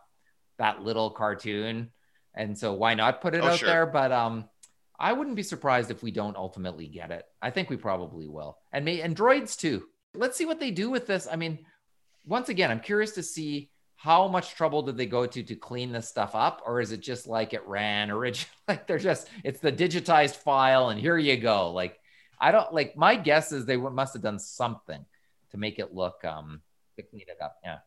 [0.59, 1.89] that little cartoon,
[2.37, 3.67] and so why not put it Oh, out sure.
[3.67, 3.85] there?
[3.85, 4.45] But um,
[4.97, 7.25] I wouldn't be surprised if we don't ultimately get it.
[7.41, 9.83] I think we probably will, and may and droids too.
[10.13, 11.27] Let's see what they do with this.
[11.29, 11.65] I mean,
[12.25, 15.91] once again, I'm curious to see how much trouble did they go to to clean
[15.91, 18.49] this stuff up, or is it just like it ran originally?
[18.67, 21.71] Like they're just it's the digitized file, and here you go.
[21.71, 21.99] Like
[22.39, 25.03] I don't like my guess is they must have done something
[25.51, 26.61] to make it look um
[26.97, 27.57] to clean it up.
[27.63, 27.77] Yeah.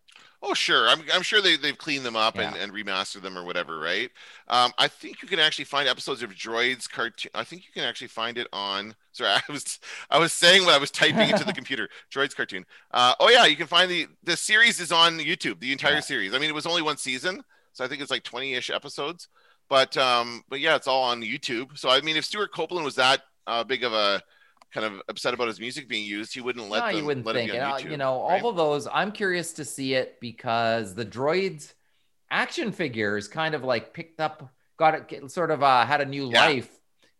[0.43, 0.89] Oh, sure.
[0.89, 4.11] I'm, I'm sure they, they've cleaned them up and, and remastered them or whatever, right?
[4.49, 7.31] Um, I think you can actually find episodes of Droids cartoon.
[7.35, 8.95] I think you can actually find it on.
[9.13, 9.79] Sorry, I was
[10.11, 11.89] I was saying what I was typing into the computer.
[12.11, 12.65] Droids cartoon.
[12.91, 15.61] Uh, oh yeah, you can find the the series is on YouTube.
[15.61, 16.01] The entire Yeah.
[16.01, 16.35] series.
[16.35, 17.43] I mean, it was only one season,
[17.75, 19.29] so I think it's like 20ish episodes.
[19.69, 21.79] But um, but yeah, it's all on YouTube.
[21.79, 24.23] So I mean, if Stewart Copeland was that uh, big of a
[24.73, 27.27] kind of upset about his music being used, he wouldn't let no, them you wouldn't
[27.27, 27.53] let think.
[27.53, 27.91] it uh, YouTube.
[27.91, 28.43] you know, right?
[28.43, 28.87] all of those.
[28.93, 31.73] I'm curious to see it because the droids
[32.31, 36.31] action figures kind of like picked up, got it, sort of uh, had a new
[36.31, 36.45] Yeah.
[36.47, 36.71] life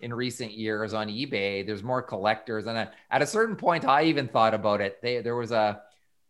[0.01, 1.67] in recent years on eBay.
[1.67, 5.01] There's more collectors, and at- at a certain point, I even thought about it.
[5.03, 5.83] They, there was a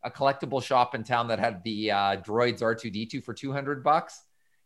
[0.03, 4.23] a collectible shop in town that had the uh, droids R2D2 for 200 bucks.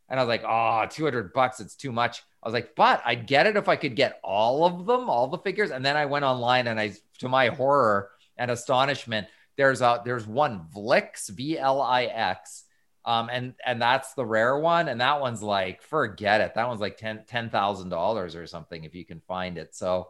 [0.08, 2.22] And I was like, oh, 200 bucks, it's too much.
[2.42, 5.28] I was like, but I'd get it if I could get all of them, all
[5.28, 5.70] the figures.
[5.70, 10.26] And then I went online and I, to my horror and astonishment, there's a, there's
[10.26, 12.64] one Vlix, V L I X.
[13.06, 14.88] Um, and, and that's the rare one.
[14.88, 16.54] And that one's like, forget it.
[16.54, 19.74] That one's like 10, $10,000 or something if you can find it.
[19.74, 20.08] So,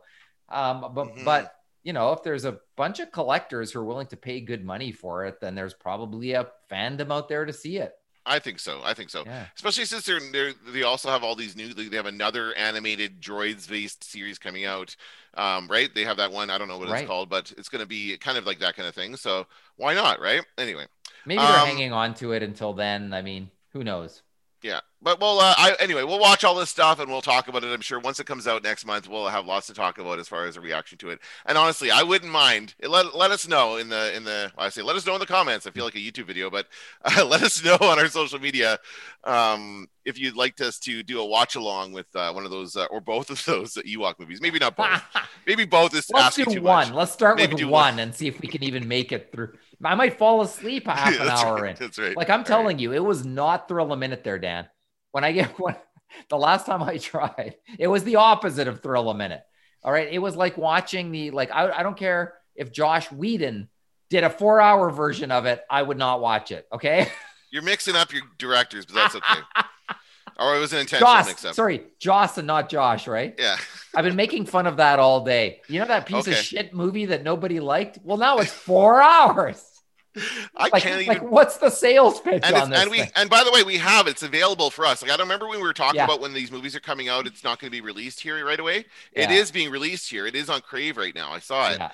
[0.49, 1.25] um, but, Mhm.
[1.25, 4.65] but, you know, if there's a bunch of collectors who are willing to pay good
[4.65, 7.93] money for it, then there's probably a fandom out there to see it.
[8.27, 8.81] I think so.
[8.83, 9.23] I think so.
[9.27, 9.47] Yeah.
[9.55, 11.75] Especially since they're, they're they also have all these new.
[11.75, 14.97] They have another animated droids based series coming out.
[15.37, 15.95] Um, right?
[15.95, 16.49] They have that one.
[16.49, 17.01] I don't know what Right.
[17.03, 19.17] it's called, but it's going to be kind of like that kind of thing.
[19.17, 20.21] So why not?
[20.21, 20.43] Right?
[20.59, 20.87] Anyway.
[21.27, 23.13] Maybe they're Um, hanging on to it until then.
[23.13, 24.23] I mean, who knows?
[24.65, 26.05] Yeah, but we'll uh, I, anyway.
[26.05, 27.67] We'll watch all this stuff and we'll talk about it.
[27.67, 30.27] I'm sure once it comes out next month, we'll have lots to talk about as
[30.27, 31.19] far as a reaction to it.
[31.45, 32.75] And honestly, I wouldn't mind.
[32.79, 35.21] It, let let us know in the in the I say let us know in
[35.21, 35.67] the comments.
[35.67, 36.69] I feel like a YouTube video, but
[37.05, 38.79] uh, let us know on our social media
[39.25, 42.75] um, if you'd like us to do a watch along with uh, one of those
[42.75, 44.41] uh, or both of those Ewok movies.
[44.41, 45.03] Maybe not both.
[45.47, 46.87] Maybe both is Let's asking do one.
[46.89, 46.95] much.
[46.95, 47.99] Let's start Maybe with one one.
[47.99, 49.53] and see if we can even make it through.
[49.87, 51.77] I might fall asleep half an hour right, in.
[51.79, 52.17] That's right.
[52.17, 52.81] Like I'm All telling right.
[52.81, 54.69] you, it was not thrill a minute there, Dan.
[55.13, 55.77] When I get when
[56.29, 59.43] the last time I tried, it was the opposite of thrill a minute.
[59.83, 60.09] All right.
[60.11, 63.69] It was like watching the like I, I don't care if Josh Whedon
[64.11, 66.67] did a four hour version of it, I would not watch it.
[66.73, 67.11] Okay.
[67.51, 69.41] You're mixing up your directors, but that's okay.
[70.39, 71.55] or oh, it was an intentional Josh, mix-up.
[71.55, 73.35] sorry, Joss and not Josh, right?
[73.39, 73.57] Yeah.
[73.95, 75.61] I've been making fun of that all day.
[75.69, 78.01] You know that piece of shit movie that nobody liked?
[78.03, 79.65] Well, now it's four hours.
[80.57, 83.11] I Like, can't like even what's the sales pitch and, on this and we thing?
[83.17, 85.59] and by the way we have it's available for us like i don't remember when
[85.59, 86.05] we were talking Yeah.
[86.05, 88.61] about when these movies are coming out it's not going to be released here right
[88.61, 88.79] away
[89.13, 89.33] It Yeah.
[89.33, 91.91] is being released here it is on crave right now i saw it Yeah.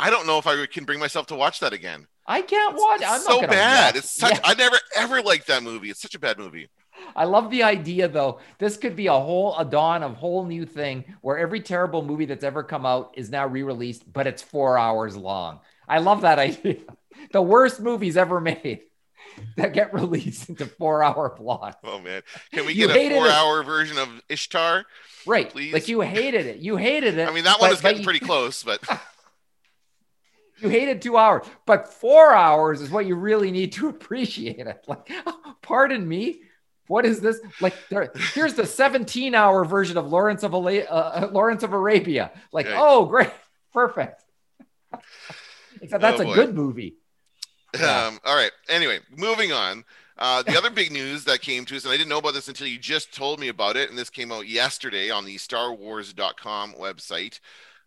[0.00, 3.02] i don't know if i can bring myself to watch that again I can't watch.
[3.06, 3.94] I'm It's not so bad.
[3.94, 4.40] watch- It's such.
[4.42, 5.90] I never ever liked that movie.
[5.90, 6.68] It's such a bad movie.
[7.14, 8.40] I love the idea though.
[8.58, 12.24] This could be a whole a dawn of whole new thing where every terrible movie
[12.24, 15.60] that's ever come out is now re-released, but it's four hours long.
[15.88, 16.78] I love that idea.
[17.32, 18.80] The worst movies ever made
[19.56, 21.76] that get released into four-hour blocks.
[21.84, 23.18] Oh man, can we You get a hated it.
[23.18, 24.84] four-hour version of Ishtar?
[25.26, 25.50] Right.
[25.50, 25.72] Please.
[25.72, 26.58] Like you hated it.
[26.58, 27.28] You hated it.
[27.28, 28.80] I mean, that one but- is getting you- pretty close, but
[30.58, 34.84] You hated two hours, but four hours is what you really need to appreciate it.
[34.88, 35.10] Like,
[35.60, 36.40] pardon me,
[36.86, 37.38] what is this?
[37.60, 42.30] Like, there, here's the 17 hour version of Lawrence of Ala- uh, Lawrence of Arabia.
[42.52, 42.74] Like, Right.
[42.78, 43.30] oh, great,
[43.74, 44.22] perfect.
[45.82, 46.96] Except that's Oh, a good movie.
[47.74, 48.06] Yeah.
[48.06, 48.52] Um, all right.
[48.68, 49.84] Anyway, moving on.
[50.18, 52.48] Uh, the other big news that came to us, and I didn't know about this
[52.48, 56.72] until you just told me about it, and this came out yesterday on the StarWars.com
[56.72, 57.38] website.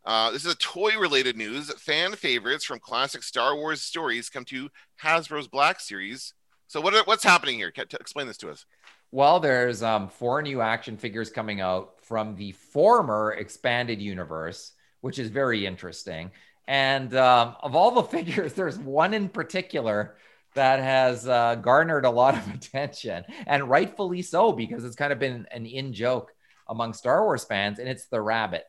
[0.06, 1.74] Uh, this is a toy-related news.
[1.74, 4.70] Fan favorites from classic Star Wars stories come to
[5.02, 6.34] Hasbro's Black Series.
[6.68, 7.72] So what are, what's happening here?
[7.72, 8.66] T- explain this to us.
[9.12, 15.18] Well, there's um, four new action figures coming out from the former expanded universe, which
[15.18, 16.30] is very interesting.
[16.70, 20.16] And um, of all the figures, there's one in particular
[20.54, 25.18] that has uh, garnered a lot of attention, and rightfully so, because it's kind of
[25.20, 26.32] been an in joke
[26.68, 28.66] among Star Wars fans, and it's the rabbit.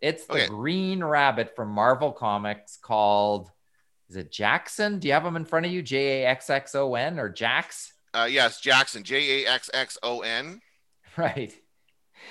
[0.00, 0.46] It's the Okay.
[0.46, 3.50] green rabbit from Marvel Comics called,
[4.08, 4.98] is it Jaxxon?
[5.00, 5.82] Do you have him in front of you?
[5.82, 7.92] J A X X O N or Jax?
[8.14, 10.62] Uh, yes, Jaxxon, J A X X O N.
[11.16, 11.52] Right.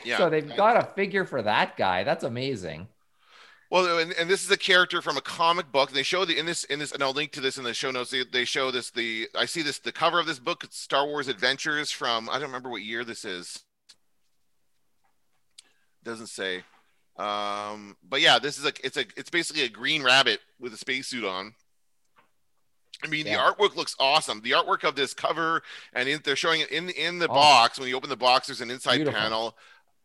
[0.06, 0.18] Yeah.
[0.18, 2.04] So they've got a figure for that guy.
[2.04, 2.88] That's amazing.
[3.70, 5.92] Well, and, and this is a character from a comic book.
[5.92, 7.92] They show the in this in this, and I'll link to this in the show
[7.92, 8.12] notes.
[8.12, 8.92] They, they show this.
[8.92, 10.64] The I see this the cover of this book.
[10.64, 13.64] It's Star Wars Adventures from I don't remember what year this is.
[16.04, 16.64] Doesn't say.
[17.18, 20.78] Um, but yeah, this is a it's a it's basically a green rabbit with a
[20.78, 21.54] spacesuit on.
[23.04, 23.38] I mean, Yeah.
[23.38, 24.42] the artwork looks awesome.
[24.42, 25.62] The artwork of this cover,
[25.94, 27.34] and in, they're showing it in in the Oh.
[27.34, 27.80] box.
[27.80, 29.20] When you open the box, there's an inside Beautiful.
[29.20, 29.58] panel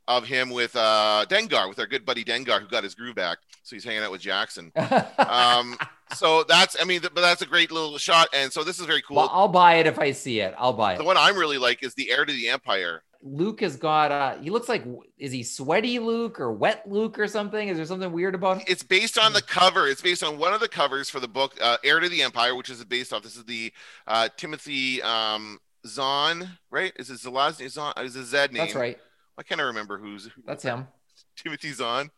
[0.08, 3.38] of him with uh Dengar, with our good buddy Dengar, who got his groove back.
[3.62, 4.72] So he's hanging out with Jaxxon.
[5.18, 5.76] Um,
[6.14, 8.28] so that's I mean, th- but that's a great little shot.
[8.34, 9.16] And so this is very cool.
[9.16, 10.54] well, I'll buy it if I see it.
[10.58, 10.98] I'll buy it.
[10.98, 13.02] the one I'm really like is the heir to the Empire.
[13.24, 14.84] Luke has got uh he looks like
[15.16, 17.68] is he sweaty Luke or wet Luke or something?
[17.68, 18.64] Is there something weird about him?
[18.66, 19.86] It's based on the cover.
[19.86, 22.54] It's based on one of the covers for the book uh, Heir to the Empire,
[22.56, 23.22] which is based off.
[23.22, 23.72] This is the
[24.08, 26.92] uh, Timothy um, Zahn, right?
[26.96, 27.92] Is it Zelazny Zahn?
[27.98, 28.64] Is it Zed name?
[28.64, 28.98] That's right.
[29.38, 30.88] I can't remember who's who, That's him.
[31.36, 32.10] Timothy Zahn.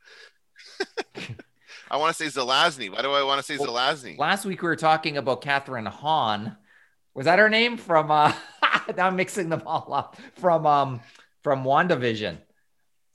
[1.90, 2.90] I want to say Zelazny.
[2.90, 4.18] Why do I want to say Well, Zelazny?
[4.18, 6.56] Last week we were talking about Kathryn Hahn.
[7.14, 8.32] Was that her name from uh
[8.96, 11.00] now I'm mixing them all up from um
[11.42, 12.38] from WandaVision.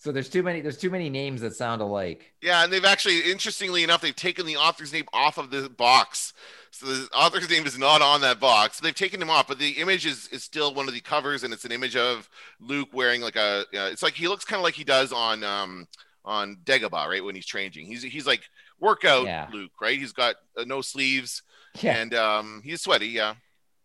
[0.02, 2.34] So there's too many there's too many names that sound alike.
[2.42, 6.34] Yeah, and they've actually, interestingly enough, they've taken the author's name off of the box.
[6.72, 8.80] So the author's name is not on that box.
[8.80, 11.54] They've taken him off, but the image is, is still one of the covers, and
[11.54, 12.30] it's an image of
[12.62, 13.66] Luke wearing like a.
[13.74, 15.86] Uh, it's like he looks kind of like he does on um
[16.24, 17.86] on Dagobah, right when he's training.
[17.86, 18.44] He's he's like
[18.80, 19.48] workout Yeah.
[19.52, 20.00] Luke, right?
[20.00, 21.42] He's got uh, no sleeves,
[21.82, 21.98] Yeah.
[21.98, 23.08] and um he's sweaty.
[23.08, 23.34] Yeah,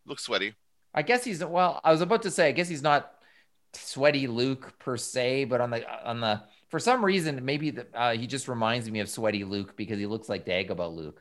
[0.06, 0.54] looks sweaty.
[0.94, 1.80] I guess he's well.
[1.82, 3.13] I was about to say, I guess he's not
[3.76, 8.12] sweaty Luke per se, but on the on the for some reason, maybe the, uh,
[8.16, 11.20] he just reminds me of sweaty Luke because he looks like Dagobah Luke.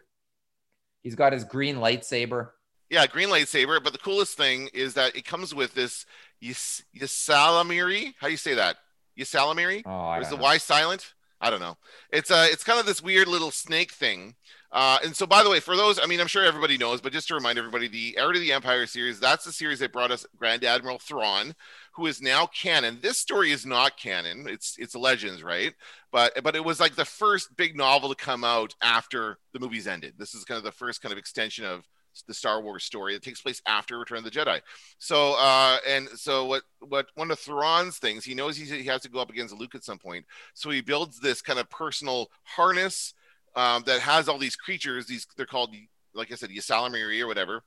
[1.03, 2.49] He's got his green lightsaber.
[2.89, 3.83] Yeah, green lightsaber.
[3.83, 6.05] But the coolest thing is that it comes with this
[6.39, 8.13] Yis- Ysalamiri.
[8.19, 8.77] How do you say that?
[9.17, 9.83] Ysalamiri?
[9.85, 10.43] Oh, I or is the know.
[10.43, 11.13] Y silent?
[11.41, 11.77] I don't know.
[12.09, 14.35] It's uh it's kind of this weird little snake thing.
[14.73, 17.13] Uh, and so, by the way, for those, I mean, I'm sure everybody knows, but
[17.13, 20.09] just to remind everybody, the Heir to the Empire series, that's the series that brought
[20.09, 21.53] us Grand Admiral Thrawn,
[21.93, 22.97] who is now canon.
[22.99, 25.75] This story is not canon; it's it's Legends, right?
[26.11, 29.87] But but it was like the first big novel to come out after the movies
[29.87, 30.15] ended.
[30.17, 31.87] This is kind of the first kind of extension of
[32.27, 34.59] the Star Wars story that takes place after Return of the Jedi.
[34.97, 39.01] So uh, and so what what one of Thrawn's things, he knows he's, he has
[39.03, 42.31] to go up against Luke at some point, so he builds this kind of personal
[42.43, 43.13] harness
[43.55, 45.05] um, that has all these creatures.
[45.05, 45.75] These they're called,
[46.13, 47.63] like I said, Ysalamiri or whatever,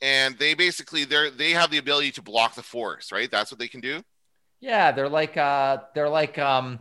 [0.00, 3.30] and they basically they're they have the ability to block the Force, right?
[3.30, 4.02] That's what they can do.
[4.60, 6.80] Yeah, they're like uh they're like um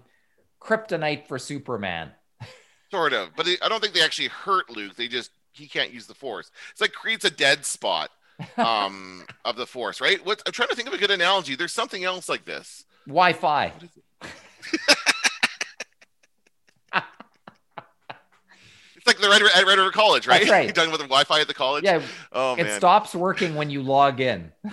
[0.62, 2.12] kryptonite for Superman.
[2.92, 4.96] Sort of, but they, I don't think they actually hurt Luke.
[4.96, 6.52] They just he can't use the Force.
[6.72, 8.12] It's like creates a dead spot
[8.58, 10.24] um, of the Force, right?
[10.26, 11.56] What I'm trying to think of a good analogy.
[11.56, 12.86] There's something else like this.
[13.08, 13.72] Wi-Fi.
[19.06, 20.40] It's like the Red, at Red River College, right?
[20.40, 20.64] That's right.
[20.64, 21.84] You're talking about the Wi-Fi at the college.
[21.84, 22.78] Yeah, Oh it man.
[22.78, 24.52] stops working when you log in.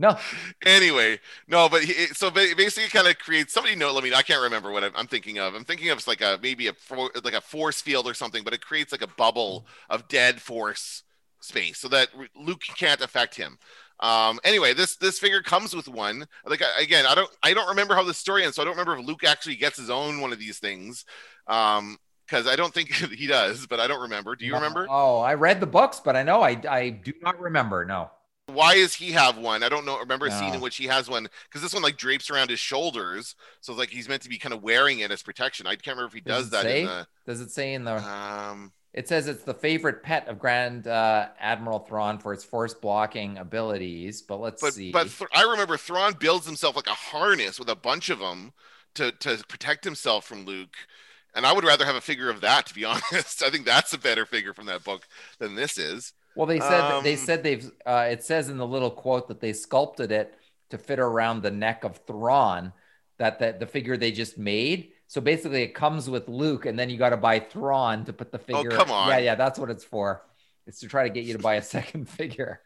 [0.00, 0.16] No,
[0.64, 3.92] anyway, no, but he, so basically, it kind of creates somebody know.
[3.92, 4.14] Let me.
[4.14, 5.56] I can't remember what I'm, I'm thinking of.
[5.56, 8.54] I'm thinking of like a maybe a for, like a force field or something, but
[8.54, 11.02] it creates like a bubble of dead force
[11.40, 13.58] space so that Luke can't affect him.
[13.98, 16.26] Um, anyway, this this figure comes with one.
[16.46, 18.96] Like again, I don't I don't remember how the story ends, so I don't remember
[19.00, 21.04] if Luke actually gets his own one of these things.
[21.48, 24.36] Um, because I don't think he does, but I don't remember.
[24.36, 24.58] Do you No.
[24.58, 24.86] remember?
[24.90, 27.84] Oh, I read the books, but I know I I do not remember.
[27.84, 28.10] No.
[28.46, 29.62] why does he have one?
[29.62, 29.98] I don't know.
[29.98, 32.60] Remember a scene in which he has one because this one like drapes around his
[32.60, 35.66] shoulders, so it's like he's meant to be kind of wearing it as protection.
[35.66, 36.80] I can't remember if he Does does, that say?
[36.82, 37.06] in the.
[37.26, 37.96] Does it say in the?
[37.96, 42.72] Um, It says it's the favorite pet of Grand uh, Admiral Thrawn for its force
[42.74, 44.22] blocking abilities.
[44.22, 44.92] But let's but see.
[44.92, 48.52] but Th- I remember Thrawn builds himself like a harness with a bunch of them
[48.94, 50.76] to to protect himself from Luke.
[51.38, 53.44] And I would rather have a figure of that, to be honest.
[53.44, 55.06] I think that's a better figure from that book
[55.38, 56.12] than this is.
[56.34, 57.70] Well, they said they Um, said they've.
[57.86, 60.34] Uh, it says in the little quote that they sculpted it
[60.70, 62.72] to fit around the neck of Thrawn.
[63.18, 64.90] That that the figure they just made.
[65.06, 68.32] So basically, it comes with Luke, and then you got to buy Thrawn to put
[68.32, 68.72] the figure.
[68.72, 69.08] Oh, come on.
[69.08, 70.24] Yeah, yeah, that's what it's for.
[70.66, 72.60] It's to try to get you to buy a second figure.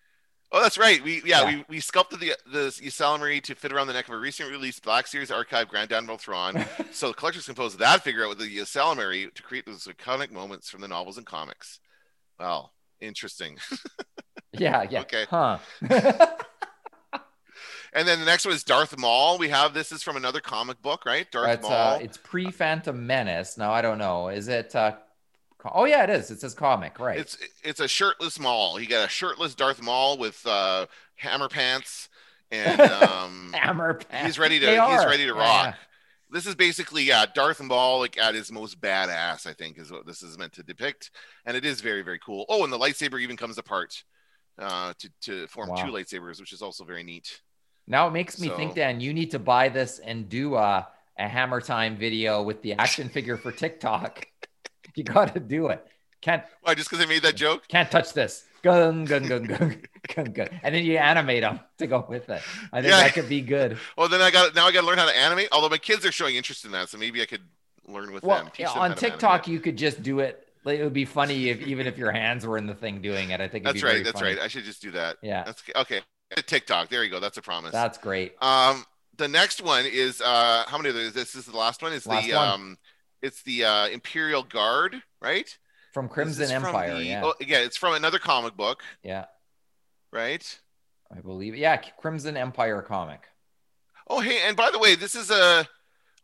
[0.54, 1.02] Oh, that's right.
[1.02, 1.56] We yeah, Yeah.
[1.56, 4.82] we, we sculpted the the Ysalamiri to fit around the neck of a recently released
[4.82, 6.64] Black Series archive Grand Admiral Thrawn.
[6.92, 10.68] so the collectors composed that figure out with the Ysalamiri to create those iconic moments
[10.68, 11.80] from the novels and comics.
[12.38, 13.58] Well, interesting.
[14.54, 15.00] Yeah, yeah.
[15.00, 15.24] Okay.
[15.30, 15.56] Huh.
[17.94, 19.36] And then the next one is Darth Maul.
[19.36, 21.30] We have this is from another comic book, right?
[21.30, 21.72] Darth it's Maul.
[21.72, 23.58] uh, it's pre Phantom Menace.
[23.58, 24.28] Now I don't know.
[24.28, 24.74] Is it?
[24.74, 24.92] Uh,
[25.72, 26.30] oh yeah, it is.
[26.30, 27.18] It says comic, right?
[27.18, 28.76] It's it's a shirtless Maul.
[28.76, 32.08] He got a shirtless Darth Maul with uh, hammer pants,
[32.50, 33.94] and um, Hammer.
[33.94, 34.26] Pants.
[34.26, 35.06] He's ready to They he's are.
[35.08, 35.66] ready to rock.
[35.66, 35.74] yeah.
[36.30, 39.46] This is basically yeah, Darth Maul like at his most badass.
[39.46, 41.10] I think is what this is meant to depict,
[41.44, 42.46] and it is very very cool.
[42.48, 44.02] Oh, and the lightsaber even comes apart
[44.58, 45.76] uh, to to form Wow.
[45.76, 47.40] two lightsabers, which is also very neat.
[47.86, 50.86] Now it makes me So- think, Dan, you need to buy this and do a,
[51.18, 54.26] a Hammer Time video with the action figure for TikTok.
[54.96, 55.86] you got to do it.
[56.20, 56.74] Can't Why?
[56.74, 57.66] Just because I made that joke?
[57.68, 58.44] can't touch this.
[58.62, 59.82] Gun, gun, gun, gun,
[60.14, 60.48] gun, gun.
[60.62, 62.40] And then you animate them to go with it.
[62.72, 63.02] I think Yeah.
[63.02, 63.76] that could be good.
[63.98, 65.48] Well, then I got now I got to learn how to animate.
[65.50, 67.42] Although my kids are showing interest in that, so maybe I could
[67.88, 68.50] learn with Well, them.
[68.56, 70.46] them on TikTok, you could just do it.
[70.64, 73.40] It would be funny if even if your hands were in the thing doing it.
[73.40, 74.04] I think it'd That's be right.
[74.04, 74.34] That's funny.
[74.36, 74.44] right.
[74.44, 75.16] I should just do that.
[75.22, 76.02] Yeah, That's okay.
[76.46, 76.88] TikTok.
[76.88, 77.18] There you go.
[77.18, 77.72] That's a promise.
[77.72, 78.36] that's great.
[78.40, 81.12] Um, the next one is uh, how many of those?
[81.14, 81.92] This is the last one.
[81.92, 82.48] Is Last the one.
[82.48, 82.78] um,
[83.22, 85.56] it's the uh, Imperial Guard, right?
[85.94, 86.94] From Crimson is from Empire.
[86.94, 89.26] the- yeah, Oh, yeah, it's from another comic book, yeah,
[90.12, 90.58] right?
[91.14, 91.54] I believe.
[91.54, 93.22] Yeah, Crimson Empire comic.
[94.08, 95.66] Oh, hey, and by the way, this is a.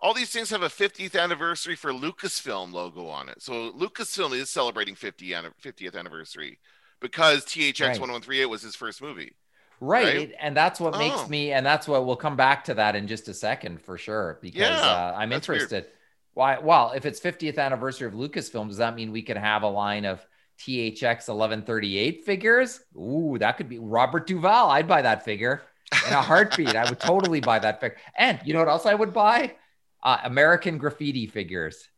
[0.00, 3.42] All these things have a 50th anniversary for Lucasfilm logo on it.
[3.42, 6.60] So Lucasfilm is celebrating 50 anni- 50th anniversary
[7.00, 7.88] because THX Right.
[8.00, 9.34] 1138 was his first movie.
[9.80, 10.04] Right.
[10.16, 10.32] Right?
[10.40, 11.26] And that's what makes Oh.
[11.28, 14.38] me, and that's what we'll come back to that in just a second for sure,
[14.40, 15.82] because Yeah, uh, I'm interested.
[15.84, 15.92] weird.
[16.38, 16.56] Why?
[16.56, 20.04] Well, if it's 50th anniversary of Lucasfilm, does that mean we could have a line
[20.04, 20.24] of
[20.60, 22.78] THX 1138 figures?
[22.96, 24.70] Ooh, that could be Robert Duvall.
[24.70, 25.62] I'd buy that figure
[26.06, 26.76] in a heartbeat.
[26.76, 27.96] I would totally buy that figure.
[28.16, 29.56] And you know what else I would buy?
[30.00, 31.88] Uh, American graffiti figures.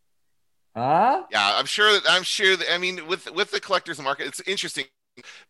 [0.74, 1.24] Huh?
[1.30, 4.40] Yeah, I'm sure that I'm sure that I mean with with the collectors market, it's
[4.46, 4.86] interesting.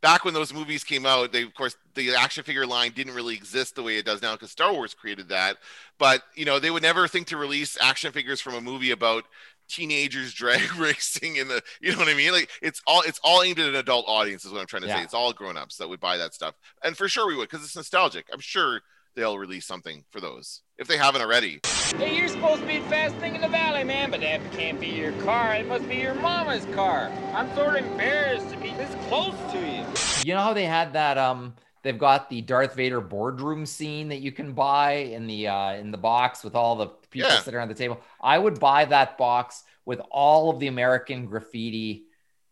[0.00, 3.34] Back when those movies came out, they of course the action figure line didn't really
[3.34, 5.58] exist the way it does now because Star Wars created that.
[5.98, 9.24] But you know, they would never think to release action figures from a movie about
[9.68, 12.32] teenagers drag racing in the you know what I mean?
[12.32, 14.88] Like it's all it's all aimed at an adult audience is what I'm trying to
[14.88, 15.02] say.
[15.02, 16.54] It's all grown ups that would buy that stuff.
[16.82, 18.26] And for sure we would because it's nostalgic.
[18.32, 18.80] I'm sure
[19.14, 21.60] they'll release something for those if they haven't already.
[21.96, 24.80] Hey, you're supposed to be the fast thing in the valley, man, but that can't
[24.80, 25.54] be your car.
[25.54, 27.10] It must be your mama's car.
[27.34, 29.84] I'm sort of embarrassed to be this close to you.
[30.24, 34.20] You know how they had that um they've got the Darth Vader boardroom scene that
[34.20, 37.40] you can buy in the uh in the box with all the people Yeah.
[37.40, 38.00] sitting around the table.
[38.20, 42.04] I would buy that box with all of the American graffiti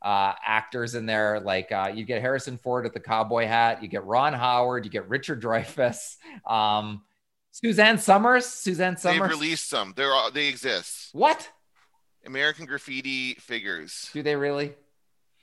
[0.03, 3.89] uh actors in there like uh you get Harrison Ford with the cowboy hat, you
[3.89, 7.03] get Ron Howard, you get Richard Dreyfuss, um
[7.51, 9.21] Suzanne Somers, Suzanne Somers.
[9.21, 9.93] They've released some.
[9.97, 11.09] They're all, they exist.
[11.13, 11.49] what?
[12.27, 14.11] American Graffiti figures.
[14.13, 14.75] Do they really?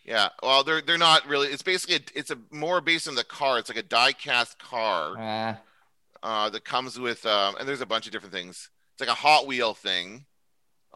[0.06, 0.30] Yeah.
[0.44, 1.48] Well, they're they're not really.
[1.48, 3.58] It's basically a, it's a more based on the car.
[3.58, 5.56] It's like a die cast car Uh,
[6.22, 8.70] uh, that comes with um, and there's a bunch of different things.
[8.94, 10.26] It's like a Hot Wheel thing.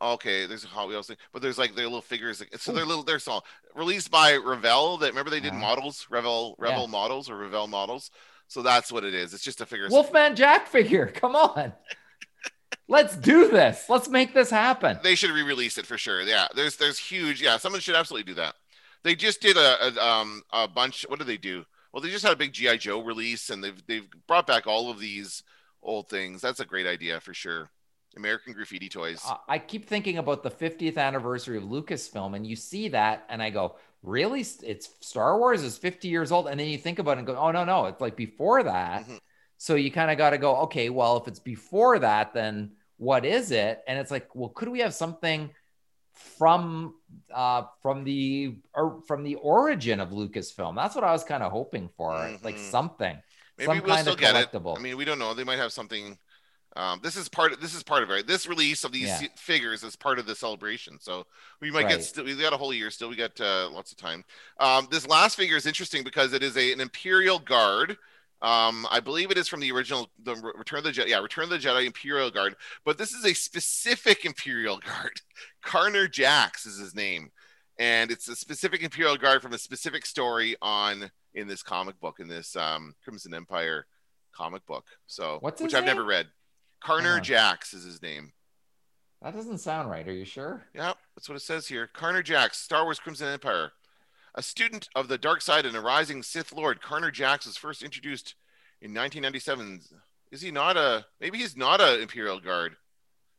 [0.02, 2.42] Okay, there's a Hot Wheels thing, but there's like their little figures.
[2.58, 3.04] So they're little.
[3.04, 3.46] They're small.
[3.76, 4.98] Released by Revell.
[4.98, 5.60] That remember they did Uh-huh.
[5.60, 6.08] models.
[6.10, 6.92] Revel Revel Yeah.
[6.92, 8.12] models or Revell models.
[8.48, 9.34] So that's what it is.
[9.34, 9.88] It's just a figure.
[9.90, 11.08] Wolfman Jack figure.
[11.16, 11.74] Come on.
[12.88, 13.86] Let's do this.
[13.88, 14.98] Let's make this happen.
[15.04, 16.22] they should re-release it for sure.
[16.22, 17.42] Yeah, there's there's huge.
[17.42, 18.56] Yeah, someone should absolutely do that.
[19.04, 21.06] They just did a, a um a bunch.
[21.08, 21.66] What did they do?
[21.94, 24.90] Well, they just had a big GI Joe release, and they've they've brought back all
[24.90, 25.44] of these
[25.84, 26.42] old things.
[26.42, 27.70] That's a great idea for sure.
[28.20, 29.22] American Graffiti toys.
[29.28, 33.42] Uh, I keep thinking about the 50th anniversary of Lucasfilm, and you see that, and
[33.42, 34.42] I go, really?
[34.42, 37.36] It's Star Wars is 50 years old, and then you think about it and go,
[37.38, 39.08] oh no, no, it's like before that.
[39.08, 39.20] Mhm.
[39.58, 43.26] So you kind of got to go, okay, well, if it's before that, then what
[43.26, 43.82] is it?
[43.88, 45.50] And it's like, well, could we have something
[46.38, 46.96] from
[47.34, 50.76] uh from the or from the origin of Lucasfilm?
[50.76, 52.12] That's what I was kind of hoping for,
[52.44, 52.72] like Mhm.
[52.72, 53.18] something.
[53.58, 54.52] Maybe some we'll kind still of get it.
[54.52, 54.78] collectible.
[54.78, 55.34] I mean, we don't know.
[55.34, 56.18] They might have something.
[56.76, 57.52] Um, this is part.
[57.52, 58.28] Of, this is part of it.
[58.28, 59.22] This release of these Yeah.
[59.36, 61.00] figures is part of the celebration.
[61.00, 61.26] So
[61.62, 62.04] we might get.
[62.04, 63.10] Still, we got a whole year still.
[63.10, 64.24] We got uh, lots of time.
[64.60, 67.98] Um, this last figure is interesting because it is a, an Imperial Guard.
[68.42, 71.08] Um, I believe it is from the original, the Return of the Jedi.
[71.08, 72.56] Yeah, Return of the Jedi Imperial Guard.
[72.86, 75.20] But this is a specific Imperial Guard.
[75.66, 77.32] Carnor Jax is his name,
[77.78, 82.20] and it's a specific Imperial Guard from a specific story on in this comic book
[82.20, 83.86] in this um, Crimson Empire
[84.34, 84.86] comic book.
[85.08, 86.28] So, What's which I've never read.
[86.84, 87.20] Carnor Uh-huh.
[87.22, 88.32] Jax is his name.
[89.22, 90.08] That doesn't sound right.
[90.08, 90.64] Are you sure?
[90.74, 91.90] Yeah, that's what it says here.
[91.94, 93.72] Carnor Jax, Star Wars Crimson Empire.
[94.36, 97.82] A student of the dark side and a rising Sith Lord, Carnor Jax was first
[97.84, 98.36] introduced
[98.82, 99.82] in 1997.
[100.32, 101.06] Is he not a?
[101.20, 102.76] Maybe he's not a Imperial Guard.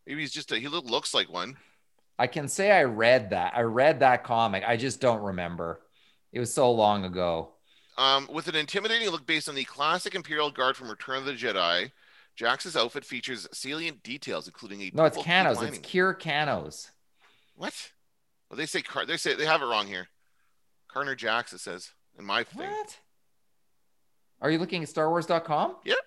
[0.07, 0.59] Maybe he's just a.
[0.59, 1.57] He looks like one.
[2.18, 3.53] I can say I read that.
[3.57, 4.64] I read that comic.
[4.66, 5.80] I just don't remember.
[6.32, 7.53] It was so long ago.
[7.97, 11.32] Um, with an intimidating look based on the classic Imperial Guard from Return of the
[11.32, 11.91] Jedi,
[12.41, 15.62] Jax's outfit features salient details, including a No, it's Kanos.
[15.62, 15.78] It's.
[15.78, 16.91] Kir Kanos.
[17.55, 17.91] What?
[18.49, 20.09] Well, they say Car- they say they have it wrong here.
[20.91, 21.53] Carnor Jax.
[21.53, 22.70] It says in my thing.
[22.70, 22.99] What?
[24.41, 25.76] Are you looking at StarWars.com?
[25.84, 25.99] Yep.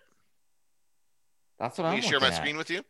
[1.59, 2.33] That's what Can I'm Can you share my at.
[2.35, 2.81] screen with you?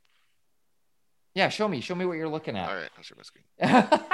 [1.35, 1.81] Yeah, show me.
[1.81, 2.69] Show me what you're looking at.
[2.69, 3.43] All right, I'll share my screen.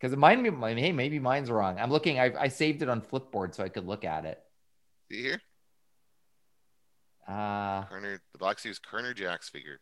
[0.00, 0.50] Because it might be,
[0.80, 1.76] hey, maybe mine's wrong.
[1.80, 2.20] I'm looking.
[2.20, 4.40] I, I saved it on Flipboard so I could look at it.
[5.10, 5.40] See here,
[7.28, 9.80] Uh, Carnor, the Black Series Carnor Jax figure,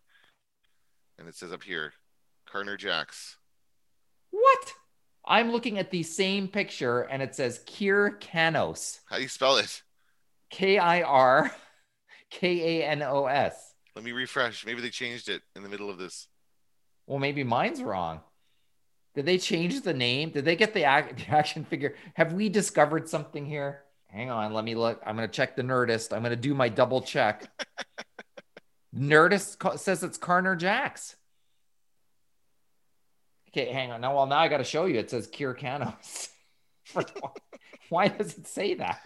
[1.19, 1.93] and it says up here,
[2.53, 3.37] Carnor Jax.
[4.31, 4.73] what?
[5.29, 9.01] I'm looking at the same picture and it says Kir Kanos.
[9.07, 9.83] How do you spell it?
[10.51, 11.51] K I R
[12.31, 13.75] K A N O S.
[13.97, 14.65] Let me refresh.
[14.65, 16.29] Maybe they changed it in the middle of this.
[17.07, 18.21] Well, maybe mine's wrong.
[19.17, 20.31] Did they change the name?
[20.31, 21.95] Did they get the, ac- the action figure?
[22.15, 23.83] Have we discovered something here?
[24.09, 25.01] Hang on, let me look.
[25.05, 26.13] I'm going to check the Nerdist.
[26.13, 27.51] I'm going to do my double check.
[28.97, 31.17] Nerdist says it's Carnor Jax.
[33.51, 34.01] Okay, hang on.
[34.01, 34.99] Now, well, now I got to show you.
[34.99, 36.29] It says Kir Kanos.
[37.89, 39.01] Why does it say that?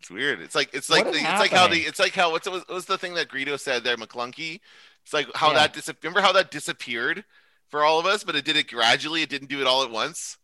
[0.00, 0.40] It's weird.
[0.40, 2.84] It's like it's like the, it's like how the it's like how what's what was
[2.84, 4.60] the thing that Greedo said there, Maclunkey?
[5.02, 5.60] It's like how Yeah.
[5.60, 7.24] that dis- remember how that disappeared
[7.70, 9.22] for all of us, but it did it gradually.
[9.22, 10.36] It didn't do it all at once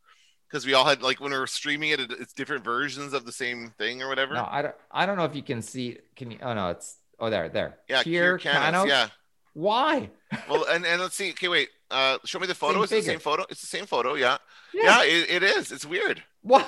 [0.51, 3.25] because we all had like when we were streaming it, it, it's different versions of
[3.25, 4.35] the same thing or whatever.
[4.35, 4.75] No, I don't.
[4.91, 5.99] I don't know if you can see.
[6.17, 6.39] Can you?
[6.43, 6.97] Oh no, it's.
[7.19, 7.79] Oh, there, there.
[7.89, 8.89] yeah, Kir Kir Kanos?
[8.89, 9.09] Yeah.
[9.53, 10.11] Why?
[10.49, 11.31] Well, and and let's see.
[11.31, 11.69] Okay, wait.
[11.91, 12.85] Uh, show me the photo.
[12.87, 13.45] Same it's the same photo.
[13.51, 14.15] It's the same photo.
[14.15, 14.39] Yeah.
[14.73, 15.73] Yeah, it, it is.
[15.73, 16.23] It's weird.
[16.43, 16.67] What?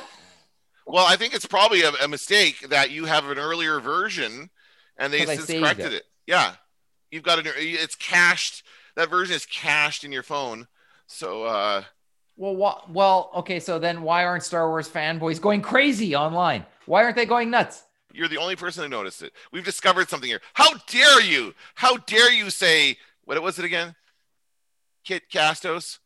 [0.87, 4.51] Well, I think it's probably a, a mistake that you have an earlier version
[4.97, 5.95] and they since corrected it.
[5.95, 6.03] it.
[6.27, 6.55] Yeah.
[7.11, 8.65] You've got an it's cached.
[8.97, 10.67] That version is cached in your phone.
[11.07, 11.85] So uh
[12.43, 13.61] Well, wha- well, okay.
[13.61, 16.67] So then, why aren't Star Wars fanboys going crazy online?
[16.87, 17.85] Why aren't they going nuts?
[18.15, 19.33] you're the only person who noticed it.
[19.53, 20.43] We've discovered something here.
[20.55, 21.55] How dare you?
[21.77, 23.95] How dare you say what was it again?
[25.05, 26.01] Kit Castos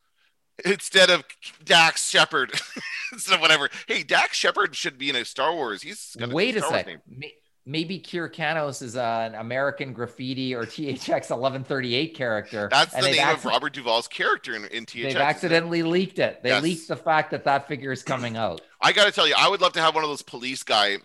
[0.63, 1.25] instead of
[1.65, 2.53] Dax Shepard
[3.13, 3.71] instead of whatever.
[3.89, 5.81] Hey, Dax Shepard should be in a Star Wars.
[5.81, 6.99] He's got Wait a Star Wars name.
[7.09, 7.35] May-
[7.69, 12.69] Maybe Kir Kanos is an American Graffiti or THX 1138 character.
[12.71, 15.03] That's the name of Robert Duvall's character in, in THX.
[15.03, 16.43] They've accidentally leaked it.
[16.45, 16.63] They Yes.
[16.63, 18.61] leaked the fact that that figure is coming out.
[18.81, 20.99] I got to tell you, I would love to have one of those police guy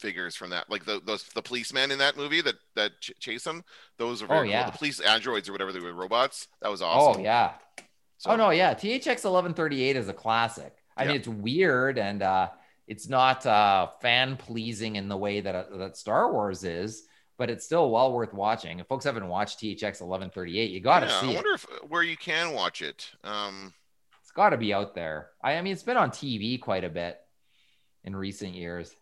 [0.00, 3.46] figures from that, like the those the policemen in that movie that that ch- chase
[3.46, 3.62] him.
[3.98, 4.50] Those are very Oh, cool.
[4.50, 4.70] yeah.
[4.70, 6.48] The police androids or whatever they were, robots.
[6.62, 7.20] That was awesome.
[7.20, 7.52] Oh yeah.
[8.18, 8.72] So, Oh no, yeah.
[8.72, 10.74] THX 1138 is a classic.
[10.96, 11.08] I Yeah.
[11.08, 12.48] mean, it's weird and uh,
[12.86, 17.04] it's not uh, fan pleasing in the way that uh, that Star Wars is,
[17.38, 18.78] but it's still well worth watching.
[18.78, 21.34] If folks haven't watched THX 1138, you got to yeah, see I it.
[21.36, 23.10] wonder if where you can watch it.
[23.24, 23.74] Um,
[24.22, 25.30] It's got to be out there.
[25.42, 27.18] I, I mean, it's been on TV quite a bit
[28.04, 28.94] in recent years.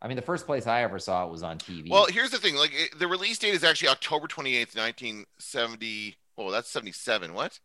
[0.00, 1.90] I mean, the first place I ever saw it was on TV.
[1.90, 6.16] well, here's the thing: like it, the release date is actually October 28th, 1970.
[6.38, 7.34] Oh, that's 77.
[7.34, 7.58] What?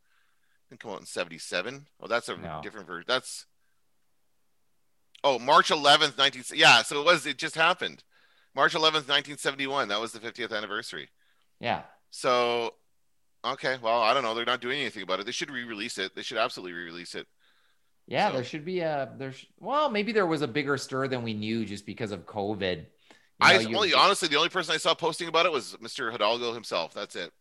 [0.69, 1.85] Didn't come out in 77.
[1.99, 2.59] Oh, that's a No.
[2.63, 3.05] different version.
[3.07, 3.45] That's
[5.23, 6.43] oh March 11th, 19.
[6.55, 7.25] Yeah, so it was.
[7.25, 8.03] It just happened.
[8.55, 9.87] March 11th, 1971.
[9.87, 11.09] That was the 50th anniversary.
[11.59, 11.83] yeah.
[12.15, 12.75] So,
[13.43, 14.35] okay, well, I don't know.
[14.35, 15.25] They're not doing anything about it.
[15.25, 16.15] They should re-release it.
[16.15, 17.25] They should absolutely re-release it.
[18.05, 21.23] Yeah, So- there should be a there's well, maybe there was a bigger stir than
[21.23, 22.77] we knew just because of COVID.
[22.81, 22.85] You
[23.41, 26.11] I know, you- only honestly the only person I saw posting about it was Mr.
[26.11, 26.93] Hidalgo himself.
[26.93, 27.31] That's it.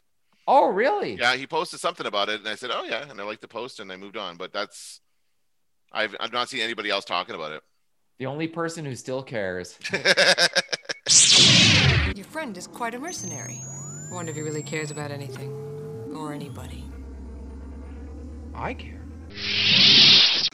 [0.49, 1.15] Oh, really?
[1.17, 3.49] Yeah, he posted something about it, and I said, "Oh yeah," and I liked the
[3.49, 4.37] post, and I moved on.
[4.39, 5.01] But that's
[5.93, 7.53] I've I've not seen anybody else talking about
[8.23, 9.77] The only person who still cares.
[12.15, 13.61] Your friend is quite a mercenary.
[13.65, 15.51] I wonder if he really cares about anything.
[16.17, 16.85] Or anybody.
[18.55, 19.01] I care.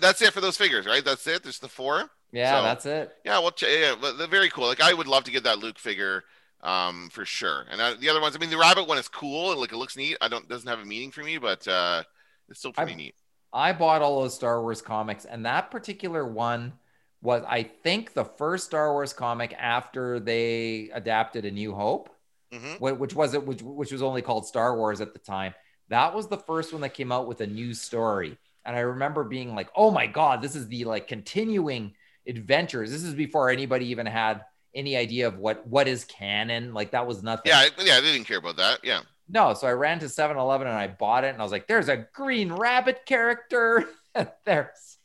[0.00, 1.04] that's it for those figures, right?
[1.04, 1.42] That's it.
[1.42, 2.10] There's the four.
[2.32, 3.12] Yeah, So- that's it.
[3.26, 4.66] Yeah, well, ch- yeah, but very cool.
[4.66, 6.24] Like I would love to get that Luke figure,
[6.62, 7.66] um, for sure.
[7.70, 9.76] And uh, the other ones, I mean, the rabbit one is cool and like it
[9.76, 10.16] looks neat.
[10.22, 12.02] I don't doesn't have a meaning for me, but uh,
[12.48, 13.14] it's still pretty I- neat.
[13.52, 16.72] I bought all those Star Wars comics, and that particular one
[17.20, 22.10] was, I think, the first Star Wars comic after they adapted A New Hope,
[22.52, 25.54] hmm which was it, which, which was only called Star Wars at the time.
[25.88, 29.24] That was the first one that came out with a new story, and I remember
[29.24, 31.94] being like, "Oh my god, this is the like continuing
[32.26, 34.42] adventures." This is before anybody even had
[34.74, 36.72] any idea of what what is canon.
[36.74, 37.50] Like that was nothing.
[37.50, 38.80] Yeah, I- yeah, they didn't care about that.
[38.84, 41.28] Yeah, No, so I ran to 7 Eleven and I bought it.
[41.32, 43.88] And I was like, there's a green rabbit character.
[44.14, 44.98] and there's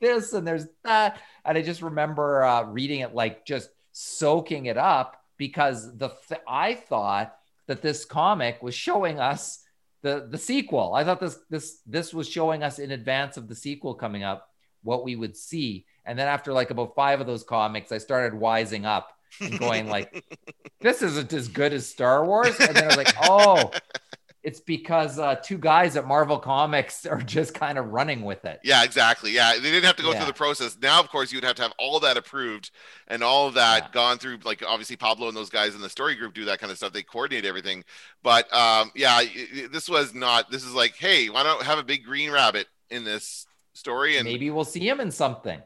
[0.00, 1.18] this and there's that.
[1.44, 6.40] And I just remember uh, reading it, like just soaking it up because the th-
[6.48, 7.36] I thought
[7.66, 9.60] that this comic was showing us
[10.02, 10.94] the the sequel.
[10.94, 14.48] I thought this this this was showing us in advance of the sequel coming up
[14.82, 15.86] what we would see.
[16.04, 19.88] And then after like about five of those comics, I started wising up and going
[19.88, 20.24] like,
[20.80, 22.58] this isn't as good as Star Wars.
[22.60, 23.70] And then I was like, oh,
[24.44, 28.60] it's because uh, two guys at Marvel Comics are just kind of running with it.
[28.62, 29.32] yeah, exactly.
[29.32, 30.18] Yeah, they didn't have to go Yeah.
[30.18, 30.76] through the process.
[30.80, 32.70] Now, of course, you would have to have all that approved
[33.08, 33.88] and all of that Yeah.
[33.92, 34.38] gone through.
[34.44, 36.92] Like obviously, Pablo and those guys in the story group do that kind of stuff.
[36.92, 37.84] They coordinate everything.
[38.22, 39.22] But um, yeah,
[39.72, 40.50] this was not.
[40.50, 44.18] This is like, hey, why don't have a big green rabbit in this story?
[44.18, 45.60] And Maybe we'll see him in something.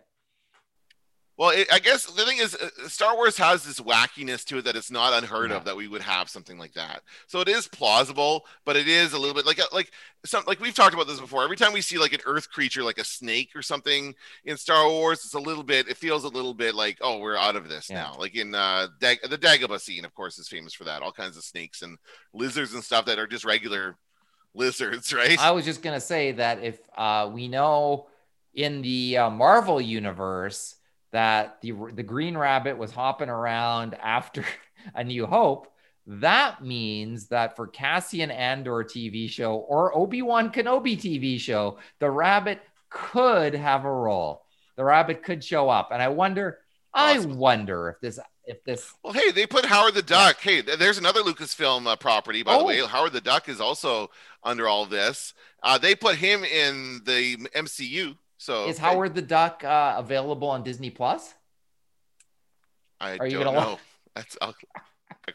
[1.39, 4.65] Well, it, I guess the thing is, uh, Star Wars has this wackiness to it
[4.65, 5.57] that it's not unheard Yeah.
[5.59, 7.03] of that we would have something like that.
[7.29, 9.93] So it is plausible, but it is a little bit like like
[10.27, 11.45] some like we've talked about this before.
[11.45, 14.17] Every time we see like an Earth creature, like a snake or something
[14.47, 15.89] in Star Wars, it's a little bit.
[15.89, 18.03] It feels a little bit like, oh, we're out of this Yeah.
[18.03, 18.17] now.
[18.19, 21.03] Like in uh, Dag- the Dagobah scene, of course, is famous for that.
[21.03, 21.99] All kinds of snakes and
[22.35, 23.97] lizards and stuff that are just regular
[24.55, 25.39] lizards, right?
[25.39, 28.09] I was just gonna say that if uh, we know
[28.55, 30.75] in the uh, Marvel universe
[31.13, 34.45] that the the Green Rabbit was hopping around after
[34.95, 35.69] A New Hope,
[36.07, 42.11] that means that for Cassian Andor TV show or Obi Wan Kenobi TV show, the
[42.11, 44.45] Rabbit could have a role.
[44.77, 46.59] The Rabbit could show up, and I wonder,
[46.95, 50.39] I wonder if this if this Well, hey, they put Howard the Duck.
[50.41, 52.65] Hey, th- there's another Lucasfilm uh, property, by the Oh.
[52.67, 52.81] way.
[52.87, 54.09] Howard the Duck is also
[54.43, 55.35] under all this.
[55.63, 58.17] Uh, they put him in the MCU.
[58.39, 61.35] So is Howard the Duck uh, available on Disney Plus.
[63.01, 63.79] I are you gonna know.
[64.15, 64.55] That's I'll,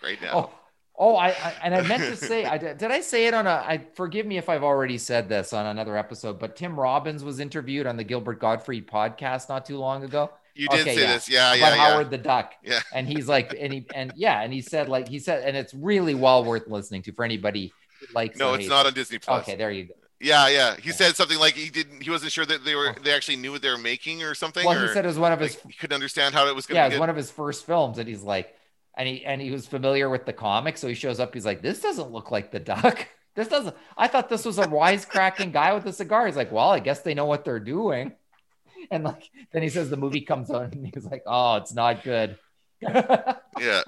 [0.04, 0.32] right now.
[0.34, 0.52] Oh,
[0.98, 3.48] oh, I, I and I meant to say, I did, did I say it on
[3.48, 3.52] a?
[3.52, 7.40] I forgive me if I've already said this on another episode, but Tim Robbins was
[7.40, 11.14] interviewed on the Gilbert Gottfried podcast not too long ago you did okay, say yeah.
[11.14, 11.90] this, yeah, about yeah, yeah.
[11.90, 12.82] Howard the Duck, Yeah.
[12.94, 15.74] and he's like, and he and yeah, and he said like he said, and it's
[15.74, 18.38] really well worth listening to for anybody who likes.
[18.38, 19.44] No, it's not on Disney Plus.
[19.44, 19.94] Okay, there you go.
[20.24, 20.78] Yeah, yeah.
[20.82, 22.02] He said something like he didn't.
[22.02, 22.96] He wasn't sure that they were.
[23.04, 24.66] They actually knew what they were making or something.
[24.66, 26.56] Well, or, he said it was one of his like, he couldn't understand how it
[26.56, 28.56] was going yeah, it was one of his first films, and he's like,
[28.96, 31.34] and he and he was familiar with the comic, so he shows up.
[31.34, 33.08] He's like, this doesn't look like the duck.
[33.36, 33.76] This doesn't.
[33.98, 36.28] I thought this was a wisecracking guy with a cigar.
[36.28, 38.14] He's like, well, I guess they know what they're doing.
[38.92, 42.04] And like, then he says the movie comes on, and he's like, oh, it's not
[42.04, 42.38] good.
[42.80, 43.82] yeah,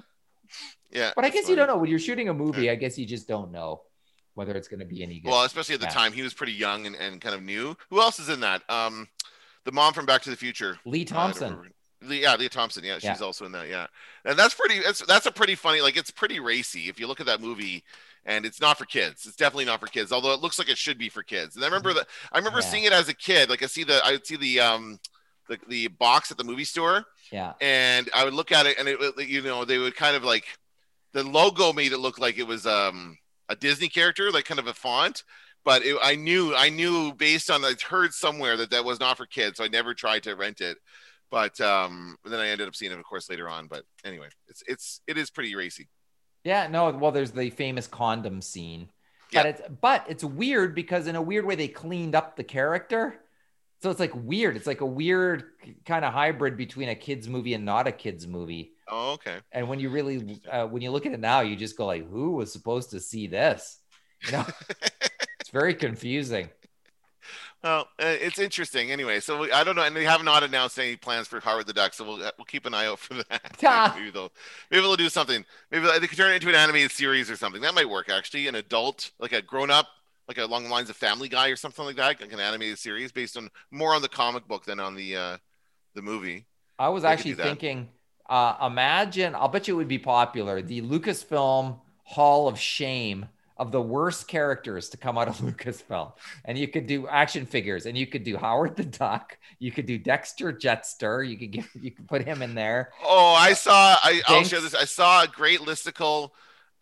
[0.90, 2.72] yeah, But I guess you don't know when you're shooting a movie.
[2.72, 3.82] I guess you just don't know
[4.36, 5.30] whether it's going to be any good.
[5.32, 7.76] Well, especially at the time, he was pretty young and, and kind of new.
[7.90, 8.62] Who else is in that?
[8.70, 9.08] Um,
[9.64, 10.78] the mom from Back to the Future.
[10.86, 11.72] Lee Uh, Thompson.
[12.02, 12.84] Lee- yeah, Lea Thompson.
[12.84, 13.18] Yeah, she's Yeah.
[13.26, 13.68] also in that.
[13.68, 13.88] Yeah,
[14.26, 14.80] and that's pretty.
[14.80, 15.82] That's that's a pretty funny.
[15.82, 17.84] Like it's pretty racy if you look at that movie,
[18.26, 19.26] and it's not for kids.
[19.26, 20.12] It's definitely not for kids.
[20.12, 21.56] Although it looks like it should be for kids.
[21.56, 22.08] And I remember that.
[22.32, 22.66] I remember Yeah.
[22.66, 23.50] seeing it as a kid.
[23.50, 24.02] Like I see the.
[24.06, 25.00] I would see the um,
[25.50, 27.54] the the box at the movie store, yeah.
[27.62, 30.24] and I would look at it, and it would- you know they would kind of
[30.24, 30.46] like
[31.14, 33.18] the logo made it look like it was um
[33.50, 35.24] a Disney character, like kind of a font.
[35.64, 39.18] But it, I knew, I knew based on I'd heard somewhere that that was not
[39.18, 40.78] for kids, so I never tried to rent it.
[41.32, 43.68] But um, then I ended up seeing it, of course, later on.
[43.68, 45.90] But anyway, it's it's it is pretty racy.
[46.44, 48.90] Yeah, no, well, there's the famous condom scene.
[49.32, 49.42] Yeah.
[49.42, 53.16] But it's but it's weird because in a weird way they cleaned up the character.
[53.82, 54.56] So it's like weird.
[54.56, 55.46] It's like a weird
[55.86, 58.75] kind of hybrid between a kids movie and not a kids movie.
[58.88, 59.40] Oh, okay.
[59.52, 62.10] And when you really uh, when you look at it now, you just go like,
[62.10, 63.80] who was supposed to see this?
[64.26, 64.46] You know,
[65.40, 66.50] it's very confusing.
[67.64, 69.20] Well, uh, it's interesting anyway.
[69.20, 71.74] So we, I don't know, and they have not announced any plans for Howard the
[71.74, 73.58] Duck, so we'll we'll keep an eye out for that.
[73.96, 74.32] maybe they'll
[74.70, 75.44] maybe they'll do something.
[75.72, 77.62] Maybe they could turn it into an animated series or something.
[77.62, 78.48] That might work actually.
[78.48, 79.88] An adult, like a grown up,
[80.28, 83.12] like along the lines of Family Guy or something like that, like an animated series
[83.12, 85.38] based on more on the comic book than on the uh,
[85.96, 86.46] the movie.
[86.78, 87.90] I was They actually thinking,
[88.30, 90.62] uh, imagine, I'll bet you it would be popular.
[90.62, 96.12] The Lucasfilm Hall of Shame of the worst characters to come out of Lucasfilm.
[96.44, 99.38] And you could do action figures and you could do Howard the Duck.
[99.60, 101.28] You could do Dexter Jettster.
[101.28, 102.92] You could give, you could put him in there.
[103.04, 103.98] Oh, I saw.
[104.02, 104.50] I, I'll Thanks.
[104.50, 104.76] share this.
[104.76, 106.32] I saw a great listicle.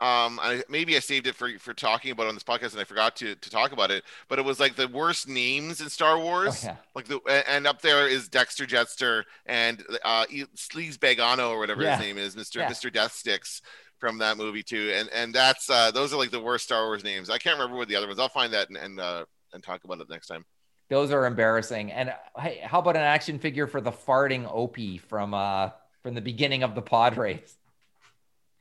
[0.03, 2.83] Um, I maybe I saved it for for talking about on this podcast, and I
[2.83, 4.03] forgot to to talk about it.
[4.27, 6.65] But it was like the worst names in Star Wars.
[6.65, 6.75] Oh, yeah.
[6.93, 10.25] Like the and up there is Dexter Jettster and uh
[10.57, 11.95] Sleazebaggano or whatever Yeah.
[11.95, 12.67] his name is, Mister Yeah.
[12.67, 13.61] Mister Death Sticks
[13.99, 14.91] from that movie too.
[14.93, 17.29] And and that's uh those are like the worst Star Wars names.
[17.29, 18.19] I can't remember what the other ones.
[18.19, 19.23] I'll find that and and uh
[19.53, 20.43] and talk about it next time.
[20.89, 21.93] Those are embarrassing.
[21.93, 25.69] And hey, how about an action figure for the farting Opie from uh
[26.01, 27.55] from the beginning of the pod race?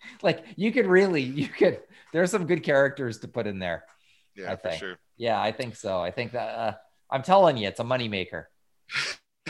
[0.22, 1.80] Like you could really, you could.
[2.12, 3.84] There's some good characters to put in there.
[4.36, 4.80] Yeah, I for think.
[4.80, 4.98] sure.
[5.16, 6.00] Yeah, I think so.
[6.00, 6.72] I think that uh,
[7.10, 8.44] I'm telling you, it's a moneymaker.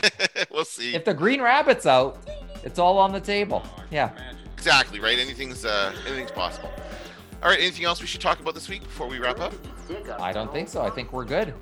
[0.51, 0.95] we'll see.
[0.95, 2.17] If the Green Rabbit's out,
[2.63, 3.63] it's all on the table.
[3.91, 4.11] Yeah.
[4.53, 5.19] Exactly right.
[5.19, 6.71] Anything's uh anything's possible.
[7.41, 7.59] All right.
[7.59, 9.53] Anything else we should talk about this week before we wrap up?
[10.19, 10.81] I don't think so.
[10.81, 11.53] I think we're good.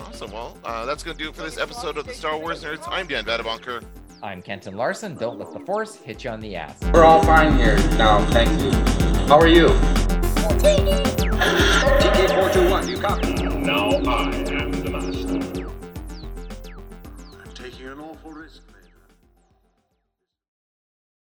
[0.00, 0.30] Awesome.
[0.32, 2.82] Well, uh, that's going to do it for this episode of the Star Wars Nerds.
[2.88, 3.84] I'm Dan Vadabonker.
[4.22, 5.14] I'm Kenton Larson.
[5.14, 6.78] Don't let the force hit you on the ass.
[6.92, 8.70] We're all fine here now, thank you.
[9.26, 9.68] How are you?
[12.00, 13.32] TK421, you copy?
[13.32, 14.59] Now I